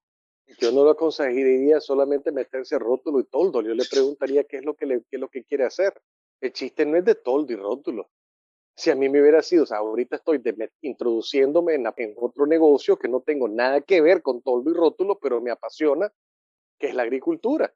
Yo 0.59 0.73
no 0.73 0.85
lo 0.85 0.91
aconsejaría 0.91 1.81
solamente 1.81 2.31
meterse 2.31 2.79
rótulo 2.79 3.21
y 3.21 3.25
toldo. 3.25 3.63
Yo 3.63 3.75
le 3.75 3.85
preguntaría 3.91 4.45
qué 4.45 4.59
es 4.59 4.65
lo 4.65 4.75
que, 4.75 4.85
le, 4.85 5.01
qué 5.09 5.17
es 5.17 5.21
lo 5.21 5.31
que 5.31 5.43
quiere 5.45 5.65
hacer. 5.65 5.95
El 6.43 6.53
chiste 6.53 6.85
no 6.85 6.99
es 6.99 7.05
de 7.07 7.15
toldo 7.15 7.51
y 7.55 7.57
rótulo 7.57 8.11
si 8.77 8.91
a 8.91 8.97
mí 8.97 9.09
me 9.09 9.21
hubiera 9.21 9.41
sido, 9.43 9.63
o 9.63 9.67
sea, 9.67 9.79
ahorita 9.79 10.17
estoy 10.17 10.43
introduciéndome 10.83 11.75
en, 11.75 11.87
otro 12.17 12.47
negocio 12.47 12.99
que 12.99 13.09
no 13.09 13.21
tengo 13.21 13.49
nada 13.49 13.81
que 13.81 14.01
ver 14.01 14.21
con 14.21 14.43
toldo 14.43 14.71
y 14.71 14.75
rótulo, 14.75 15.19
pero 15.21 15.41
me 15.41 15.51
apasiona, 15.51 16.13
que 16.79 16.89
es 16.89 16.95
la 16.95 17.05
agricultura. 17.05 17.73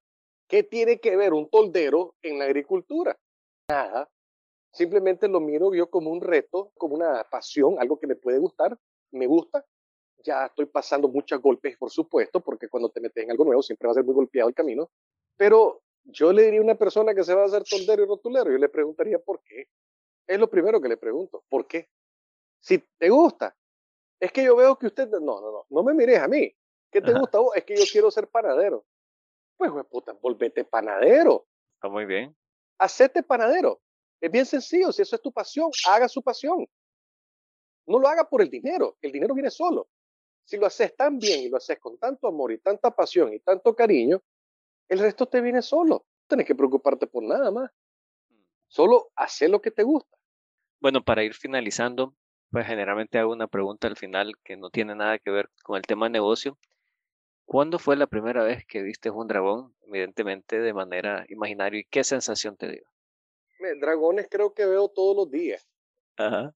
¿Qué 0.48 0.64
tiene 0.64 0.98
que 0.98 1.16
ver 1.16 1.34
un 1.34 1.48
toldero 1.48 2.16
en 2.22 2.38
la 2.38 2.46
agricultura? 2.46 3.16
Nada. 3.70 4.10
Simplemente 4.72 5.28
lo 5.28 5.40
miro 5.40 5.72
yo 5.72 5.88
como 5.88 6.10
un 6.10 6.20
reto, 6.20 6.72
como 6.76 6.94
una 6.94 7.24
pasión, 7.24 7.76
algo 7.78 7.98
que 7.98 8.06
me 8.06 8.16
puede 8.16 8.38
gustar, 8.38 8.76
me 9.12 9.26
gusta. 9.26 9.64
Ya 10.24 10.46
estoy 10.46 10.66
pasando 10.66 11.08
muchos 11.08 11.40
golpes, 11.40 11.76
por 11.76 11.90
supuesto, 11.90 12.40
porque 12.40 12.68
cuando 12.68 12.88
te 12.88 13.00
metes 13.00 13.22
en 13.22 13.30
algo 13.30 13.44
nuevo 13.44 13.62
siempre 13.62 13.86
va 13.86 13.92
a 13.92 13.94
ser 13.94 14.04
muy 14.04 14.14
golpeado 14.14 14.48
el 14.48 14.54
camino, 14.54 14.90
pero 15.36 15.82
Yo 16.10 16.32
le 16.32 16.44
diría 16.44 16.60
a 16.60 16.62
una 16.62 16.74
persona 16.74 17.14
que 17.14 17.22
se 17.22 17.34
va 17.34 17.42
a 17.42 17.46
hacer 17.46 17.64
tondero 17.64 18.02
y 18.02 18.06
rotulero, 18.06 18.50
yo 18.50 18.56
le 18.56 18.70
preguntaría 18.70 19.18
por 19.18 19.42
qué. 19.42 19.66
Es 20.28 20.38
lo 20.38 20.48
primero 20.48 20.80
que 20.80 20.88
le 20.88 20.98
pregunto, 20.98 21.42
¿por 21.48 21.66
qué? 21.66 21.88
Si 22.60 22.78
te 22.78 23.08
gusta, 23.08 23.56
es 24.20 24.30
que 24.30 24.44
yo 24.44 24.56
veo 24.56 24.78
que 24.78 24.86
usted, 24.86 25.08
no, 25.08 25.40
no, 25.40 25.40
no, 25.40 25.66
no 25.68 25.82
me 25.82 25.94
mires 25.94 26.20
a 26.20 26.28
mí. 26.28 26.54
¿Qué 26.90 27.00
te 27.00 27.12
gusta 27.12 27.38
vos? 27.38 27.56
Es 27.56 27.64
que 27.64 27.76
yo 27.76 27.84
quiero 27.90 28.10
ser 28.10 28.28
panadero. 28.28 28.84
Pues, 29.56 29.70
güey, 29.70 29.84
puta, 29.84 30.12
volvete 30.12 30.64
panadero. 30.64 31.46
Está 31.74 31.88
muy 31.88 32.04
bien. 32.04 32.36
Hacete 32.78 33.22
panadero. 33.22 33.80
Es 34.20 34.30
bien 34.30 34.46
sencillo. 34.46 34.92
Si 34.92 35.02
eso 35.02 35.16
es 35.16 35.22
tu 35.22 35.32
pasión, 35.32 35.70
haga 35.88 36.08
su 36.08 36.22
pasión. 36.22 36.66
No 37.86 37.98
lo 37.98 38.08
haga 38.08 38.28
por 38.28 38.42
el 38.42 38.50
dinero. 38.50 38.96
El 39.00 39.12
dinero 39.12 39.34
viene 39.34 39.50
solo. 39.50 39.88
Si 40.44 40.56
lo 40.56 40.66
haces 40.66 40.94
tan 40.96 41.18
bien 41.18 41.40
y 41.40 41.48
lo 41.48 41.56
haces 41.56 41.78
con 41.78 41.98
tanto 41.98 42.26
amor 42.26 42.52
y 42.52 42.58
tanta 42.58 42.90
pasión 42.90 43.32
y 43.32 43.40
tanto 43.40 43.74
cariño, 43.74 44.22
el 44.88 44.98
resto 44.98 45.26
te 45.26 45.40
viene 45.40 45.62
solo. 45.62 45.94
No 45.94 46.26
tienes 46.26 46.46
que 46.46 46.54
preocuparte 46.54 47.06
por 47.06 47.22
nada 47.22 47.50
más. 47.50 47.70
Solo 48.66 49.10
hacer 49.14 49.50
lo 49.50 49.60
que 49.60 49.70
te 49.70 49.82
gusta. 49.82 50.17
Bueno, 50.80 51.02
para 51.02 51.24
ir 51.24 51.34
finalizando, 51.34 52.14
pues 52.50 52.66
generalmente 52.66 53.18
hago 53.18 53.32
una 53.32 53.48
pregunta 53.48 53.88
al 53.88 53.96
final 53.96 54.34
que 54.44 54.56
no 54.56 54.70
tiene 54.70 54.94
nada 54.94 55.18
que 55.18 55.30
ver 55.30 55.50
con 55.62 55.76
el 55.76 55.82
tema 55.82 56.06
de 56.06 56.10
negocio. 56.10 56.58
¿Cuándo 57.44 57.78
fue 57.78 57.96
la 57.96 58.06
primera 58.06 58.44
vez 58.44 58.64
que 58.66 58.82
viste 58.82 59.10
un 59.10 59.26
dragón, 59.26 59.74
evidentemente 59.86 60.60
de 60.60 60.72
manera 60.74 61.24
imaginaria, 61.28 61.80
y 61.80 61.84
qué 61.84 62.04
sensación 62.04 62.56
te 62.56 62.70
dio? 62.70 62.84
Dragones 63.80 64.28
creo 64.30 64.54
que 64.54 64.66
veo 64.66 64.88
todos 64.88 65.16
los 65.16 65.30
días. 65.30 65.66
Ajá. 66.16 66.54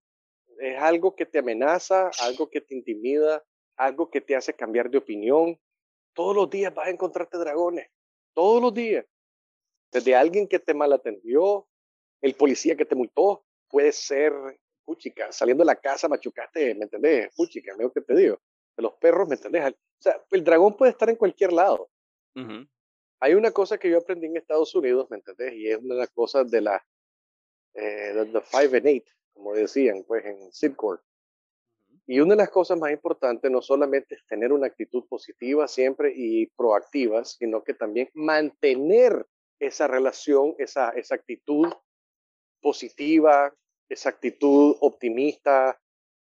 Es 0.58 0.78
algo 0.80 1.16
que 1.16 1.26
te 1.26 1.38
amenaza, 1.38 2.10
algo 2.20 2.48
que 2.48 2.60
te 2.60 2.74
intimida, 2.74 3.42
algo 3.76 4.10
que 4.10 4.20
te 4.20 4.36
hace 4.36 4.54
cambiar 4.54 4.90
de 4.90 4.98
opinión. 4.98 5.58
Todos 6.12 6.36
los 6.36 6.50
días 6.50 6.72
vas 6.74 6.86
a 6.86 6.90
encontrarte 6.90 7.38
dragones, 7.38 7.88
todos 8.34 8.62
los 8.62 8.72
días. 8.72 9.04
Desde 9.90 10.14
alguien 10.14 10.46
que 10.46 10.58
te 10.58 10.74
malatendió, 10.74 11.66
el 12.20 12.34
policía 12.34 12.76
que 12.76 12.84
te 12.84 12.94
multó, 12.94 13.44
puede 13.72 13.90
ser 13.90 14.34
puchica, 14.84 15.32
saliendo 15.32 15.62
de 15.62 15.66
la 15.66 15.76
casa 15.76 16.08
machucaste, 16.08 16.74
¿me 16.74 16.84
entendés? 16.84 17.34
Puchica, 17.34 17.74
lo 17.78 17.90
que 17.90 18.02
te 18.02 18.14
digo. 18.14 18.38
De 18.76 18.82
los 18.82 18.92
perros, 18.94 19.26
¿me 19.26 19.36
entendés? 19.36 19.72
O 19.72 20.02
sea, 20.02 20.22
el 20.30 20.44
dragón 20.44 20.76
puede 20.76 20.92
estar 20.92 21.08
en 21.08 21.16
cualquier 21.16 21.52
lado. 21.52 21.88
Hay 23.20 23.34
una 23.34 23.50
cosa 23.50 23.78
que 23.78 23.90
yo 23.90 23.98
aprendí 23.98 24.26
en 24.26 24.36
Estados 24.36 24.74
Unidos, 24.74 25.08
¿me 25.10 25.16
entendés? 25.16 25.54
Y 25.54 25.68
es 25.68 25.78
una 25.78 25.94
de 25.94 26.00
las 26.00 26.10
cosas 26.10 26.50
de 26.50 26.60
la 26.60 26.84
eh, 27.74 28.12
de, 28.12 28.40
Five 28.42 28.76
and 28.76 28.86
Eight, 28.86 29.06
como 29.32 29.54
decían, 29.54 30.04
pues 30.06 30.24
en 30.26 30.52
Sidcore. 30.52 31.00
Y 32.06 32.20
una 32.20 32.34
de 32.34 32.38
las 32.38 32.50
cosas 32.50 32.78
más 32.78 32.90
importantes 32.90 33.50
no 33.50 33.62
solamente 33.62 34.16
es 34.16 34.26
tener 34.26 34.52
una 34.52 34.66
actitud 34.66 35.06
positiva 35.08 35.66
siempre 35.66 36.12
y 36.14 36.46
proactiva, 36.48 37.24
sino 37.24 37.62
que 37.62 37.74
también 37.74 38.10
mantener 38.12 39.26
esa 39.60 39.86
relación, 39.86 40.54
esa, 40.58 40.90
esa 40.90 41.14
actitud 41.14 41.72
positiva, 42.60 43.54
esa 43.92 44.08
actitud 44.08 44.76
optimista, 44.80 45.80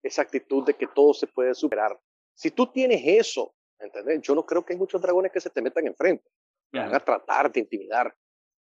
esa 0.04 0.22
actitud 0.22 0.66
de 0.66 0.74
que 0.74 0.88
todo 0.88 1.14
se 1.14 1.28
puede 1.28 1.54
superar. 1.54 2.00
Si 2.36 2.52
tú 2.52 2.68
tienes 2.68 3.02
eso, 3.06 3.56
¿entendés? 3.80 4.22
Yo 4.22 4.36
no 4.36 4.46
creo 4.46 4.66
que 4.66 4.74
hay 4.74 4.80
muchos 4.80 5.02
dragones 5.02 5.32
que 5.32 5.40
se 5.40 5.50
te 5.50 5.62
metan 5.62 5.88
enfrente. 5.88 6.30
Te 6.72 6.80
van 6.80 6.94
a 6.94 7.00
tratar 7.00 7.52
de 7.52 7.60
intimidar, 7.60 8.14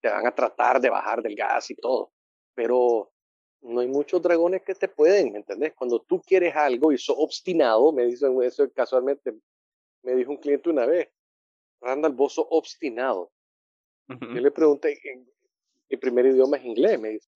te 0.01 0.09
van 0.09 0.27
a 0.27 0.35
tratar 0.35 0.81
de 0.81 0.91
bajar 0.91 1.23
del 1.23 1.35
gas 1.35 1.71
y 1.71 1.75
todo. 1.75 2.13
Pero 2.55 3.13
no 3.63 3.81
hay 3.81 3.89
muchos 3.89 4.23
dragones 4.23 4.63
que 4.63 4.75
te 4.75 4.89
pueden, 4.89 5.33
¿me 5.33 5.39
entendés? 5.39 5.75
Cuando 5.75 6.01
tú 6.01 6.23
quieres 6.23 6.55
algo 6.55 6.93
y 6.93 6.99
sos 6.99 7.17
obstinado, 7.19 7.93
me 7.93 8.05
dicen 8.07 8.41
eso 8.43 8.71
casualmente, 8.73 9.35
me 10.03 10.15
dijo 10.15 10.31
un 10.31 10.39
cliente 10.39 10.71
una 10.71 10.87
vez, 10.87 11.09
Randall, 11.81 12.13
vos 12.13 12.35
sos 12.35 12.47
obstinado. 12.49 13.31
Yo 14.09 14.41
le 14.41 14.53
pregunté, 14.53 14.97
mi 15.89 15.97
primer 15.97 16.27
idioma 16.27 16.57
es 16.57 16.65
inglés, 16.65 17.01
me 17.01 17.11
dice, 17.11 17.29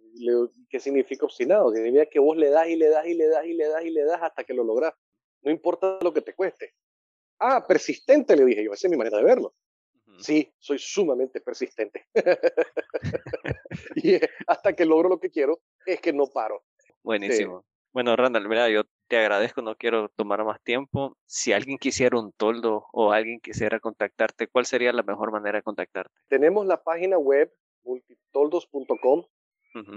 ¿qué 0.69 0.81
significa 0.81 1.25
obstinado? 1.25 1.73
Significa 1.73 2.07
que 2.07 2.19
vos 2.19 2.37
le 2.37 2.51
das 2.51 2.69
y 2.69 2.77
le 2.77 2.89
das 2.89 3.07
y 3.07 3.15
le 3.15 3.27
das 3.29 3.45
y 3.47 3.55
le 3.55 3.69
das 3.69 3.85
y 3.85 3.91
le 3.91 4.05
das 4.05 4.23
hasta 4.23 4.45
que 4.45 4.55
lo 4.55 4.65
logras. 4.65 4.95
No 5.43 5.51
importa 5.51 5.99
lo 6.03 6.13
que 6.13 6.21
te 6.21 6.35
cueste. 6.35 6.75
Ah, 7.39 7.67
persistente, 7.67 8.37
le 8.37 8.45
dije 8.45 8.65
yo, 8.65 8.73
esa 8.73 8.87
es 8.87 8.91
mi 8.91 8.97
manera 8.97 9.19
de 9.19 9.25
verlo. 9.25 9.55
Sí, 10.19 10.53
soy 10.59 10.79
sumamente 10.79 11.41
persistente. 11.41 12.07
y 13.97 14.19
hasta 14.47 14.75
que 14.75 14.85
logro 14.85 15.09
lo 15.09 15.21
que 15.21 15.31
quiero, 15.31 15.61
es 15.87 16.01
que 16.01 16.13
no 16.13 16.27
paro. 16.27 16.63
Buenísimo. 17.03 17.65
Bueno, 17.93 18.15
Randall, 18.15 18.49
mira, 18.49 18.69
yo 18.69 18.83
te 19.09 19.17
agradezco, 19.17 19.63
no 19.63 19.75
quiero 19.77 20.09
tomar 20.11 20.45
más 20.45 20.61
tiempo. 20.63 21.17
Si 21.27 21.53
alguien 21.53 21.79
quisiera 21.79 22.19
un 22.19 22.33
toldo 22.33 22.87
o 22.93 23.13
alguien 23.13 23.41
quisiera 23.41 23.81
contactarte, 23.81 24.47
¿cuál 24.47 24.67
sería 24.67 24.93
la 24.93 25.03
mejor 25.03 25.33
manera 25.33 25.59
de 25.59 25.63
contactarte? 25.63 26.13
Tenemos 26.29 26.67
la 26.67 26.83
página 26.83 27.19
web 27.19 27.53
multitoldos.com. 27.85 29.25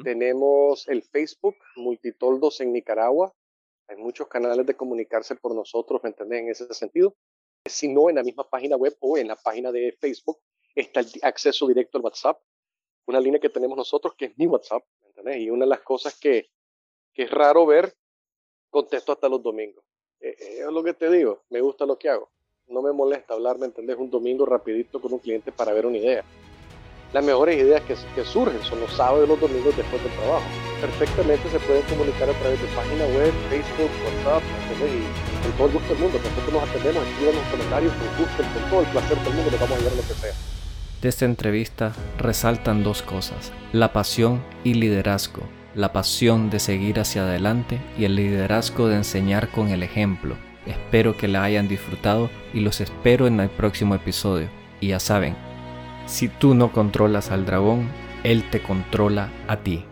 Tenemos 0.04 0.88
el 0.88 1.02
Facebook 1.02 1.56
Multitoldos 1.76 2.62
en 2.62 2.74
Nicaragua. 2.74 3.34
Hay 3.88 3.98
muchos 3.98 4.28
canales 4.28 4.65
de 4.65 4.76
comunicarse 4.76 5.36
por 5.36 5.56
nosotros, 5.56 6.02
¿me 6.04 6.10
entendés? 6.10 6.41
En 6.41 6.50
ese 6.50 6.74
sentido. 6.74 7.15
Si 7.65 7.88
no, 7.88 8.10
en 8.10 8.17
la 8.17 8.24
misma 8.24 8.48
página 8.48 8.76
web 8.76 8.96
o 9.00 9.17
en 9.17 9.28
la 9.28 9.36
página 9.36 9.72
de 9.72 9.96
Facebook 10.00 10.39
está 10.76 11.00
el 11.00 11.08
acceso 11.24 11.67
directo 11.67 11.98
al 11.98 12.04
WhatsApp. 12.04 12.39
Una 13.08 13.19
línea 13.19 13.39
que 13.39 13.50
tenemos 13.50 13.78
nosotros 13.78 14.13
que 14.15 14.26
es 14.26 14.38
mi 14.38 14.48
WhatsApp, 14.48 14.84
¿me 15.02 15.08
entendés? 15.08 15.38
Y 15.41 15.50
una 15.50 15.65
de 15.65 15.69
las 15.69 15.82
cosas 15.82 16.19
que, 16.19 16.50
que 17.13 17.24
es 17.24 17.32
raro 17.32 17.65
ver, 17.65 17.96
contesto 18.69 19.12
hasta 19.12 19.28
los 19.28 19.41
domingos. 19.41 19.84
Eh, 20.19 20.36
eh, 20.39 20.60
es 20.60 20.72
lo 20.72 20.84
que 20.84 20.93
te 20.93 21.10
digo, 21.10 21.43
me 21.50 21.62
gusta 21.62 21.86
lo 21.86 21.98
que 21.98 22.10
hago. 22.10 22.32
No 22.67 22.82
me 22.82 22.93
molesta 22.93 23.34
hablar, 23.34 23.58
¿me 23.58 23.65
entendés? 23.65 23.98
Un 23.98 24.10
domingo 24.10 24.46
rapidito 24.46 25.02
con 25.02 25.13
un 25.13 25.19
cliente 25.19 25.52
para 25.52 25.74
ver 25.74 25.86
una 25.86 25.98
idea 25.98 26.24
las 27.13 27.23
mejores 27.23 27.58
ideas 27.58 27.82
que, 27.84 27.95
surgen 28.26 28.62
son 28.63 28.80
los 28.80 28.91
sábados 28.91 29.26
y 29.26 29.28
los 29.30 29.39
domingos 29.39 29.78
después 29.78 30.04
del 30.04 30.12
trabajo. 30.13 30.43
Perfectamente 30.82 31.47
se 31.49 31.60
pueden 31.60 31.84
comunicar 31.84 32.30
a 32.30 32.34
través 32.34 32.60
de 32.60 32.67
página 32.69 33.06
web, 33.06 33.32
Facebook, 33.49 33.91
WhatsApp, 34.04 34.43
y 34.82 35.43
con 35.43 35.52
todo 35.54 35.67
el 35.67 35.73
gusto 35.73 35.93
del 35.93 36.04
mundo. 36.04 36.17
Nosotros 36.17 36.54
nos 36.54 36.69
atendemos, 36.69 37.08
escriban 37.08 37.36
los 37.36 37.45
comentarios, 37.45 37.93
con 37.93 38.26
gusto, 38.26 38.43
con 38.43 38.69
todo 38.69 38.82
el 38.82 38.88
placer 38.88 39.17
del 39.19 39.34
mundo, 39.34 39.52
les 39.52 39.60
vamos 39.60 39.76
a 39.76 39.80
ayudar 39.80 39.95
lo 39.95 40.02
que 40.02 40.13
sea. 40.13 40.34
De 41.02 41.10
esta 41.10 41.26
entrevista 41.26 41.93
resaltan 42.17 42.84
dos 42.84 43.04
cosas, 43.04 43.52
la 43.73 43.93
pasión 43.93 44.43
y 44.63 44.73
liderazgo. 44.73 45.43
La 45.76 45.91
pasión 45.91 46.52
de 46.52 46.60
seguir 46.60 46.99
hacia 46.99 47.23
adelante 47.23 47.82
y 47.97 48.06
el 48.06 48.15
liderazgo 48.15 48.88
de 48.88 48.97
enseñar 48.97 49.49
con 49.49 49.69
el 49.69 49.82
ejemplo. 49.82 50.38
Espero 50.67 51.17
que 51.17 51.28
la 51.28 51.43
hayan 51.43 51.67
disfrutado 51.67 52.30
y 52.54 52.60
los 52.60 52.80
espero 52.80 53.26
en 53.26 53.39
el 53.39 53.49
próximo 53.49 53.95
episodio. 53.95 54.49
Y 54.80 54.89
ya 54.89 54.99
saben, 54.99 55.36
si 56.06 56.28
tú 56.28 56.56
no 56.56 56.72
controlas 56.72 57.32
al 57.32 57.46
dragón, 57.46 57.89
él 58.24 58.44
te 58.50 58.62
controla 58.62 59.30
a 59.48 59.58
ti. 59.58 59.86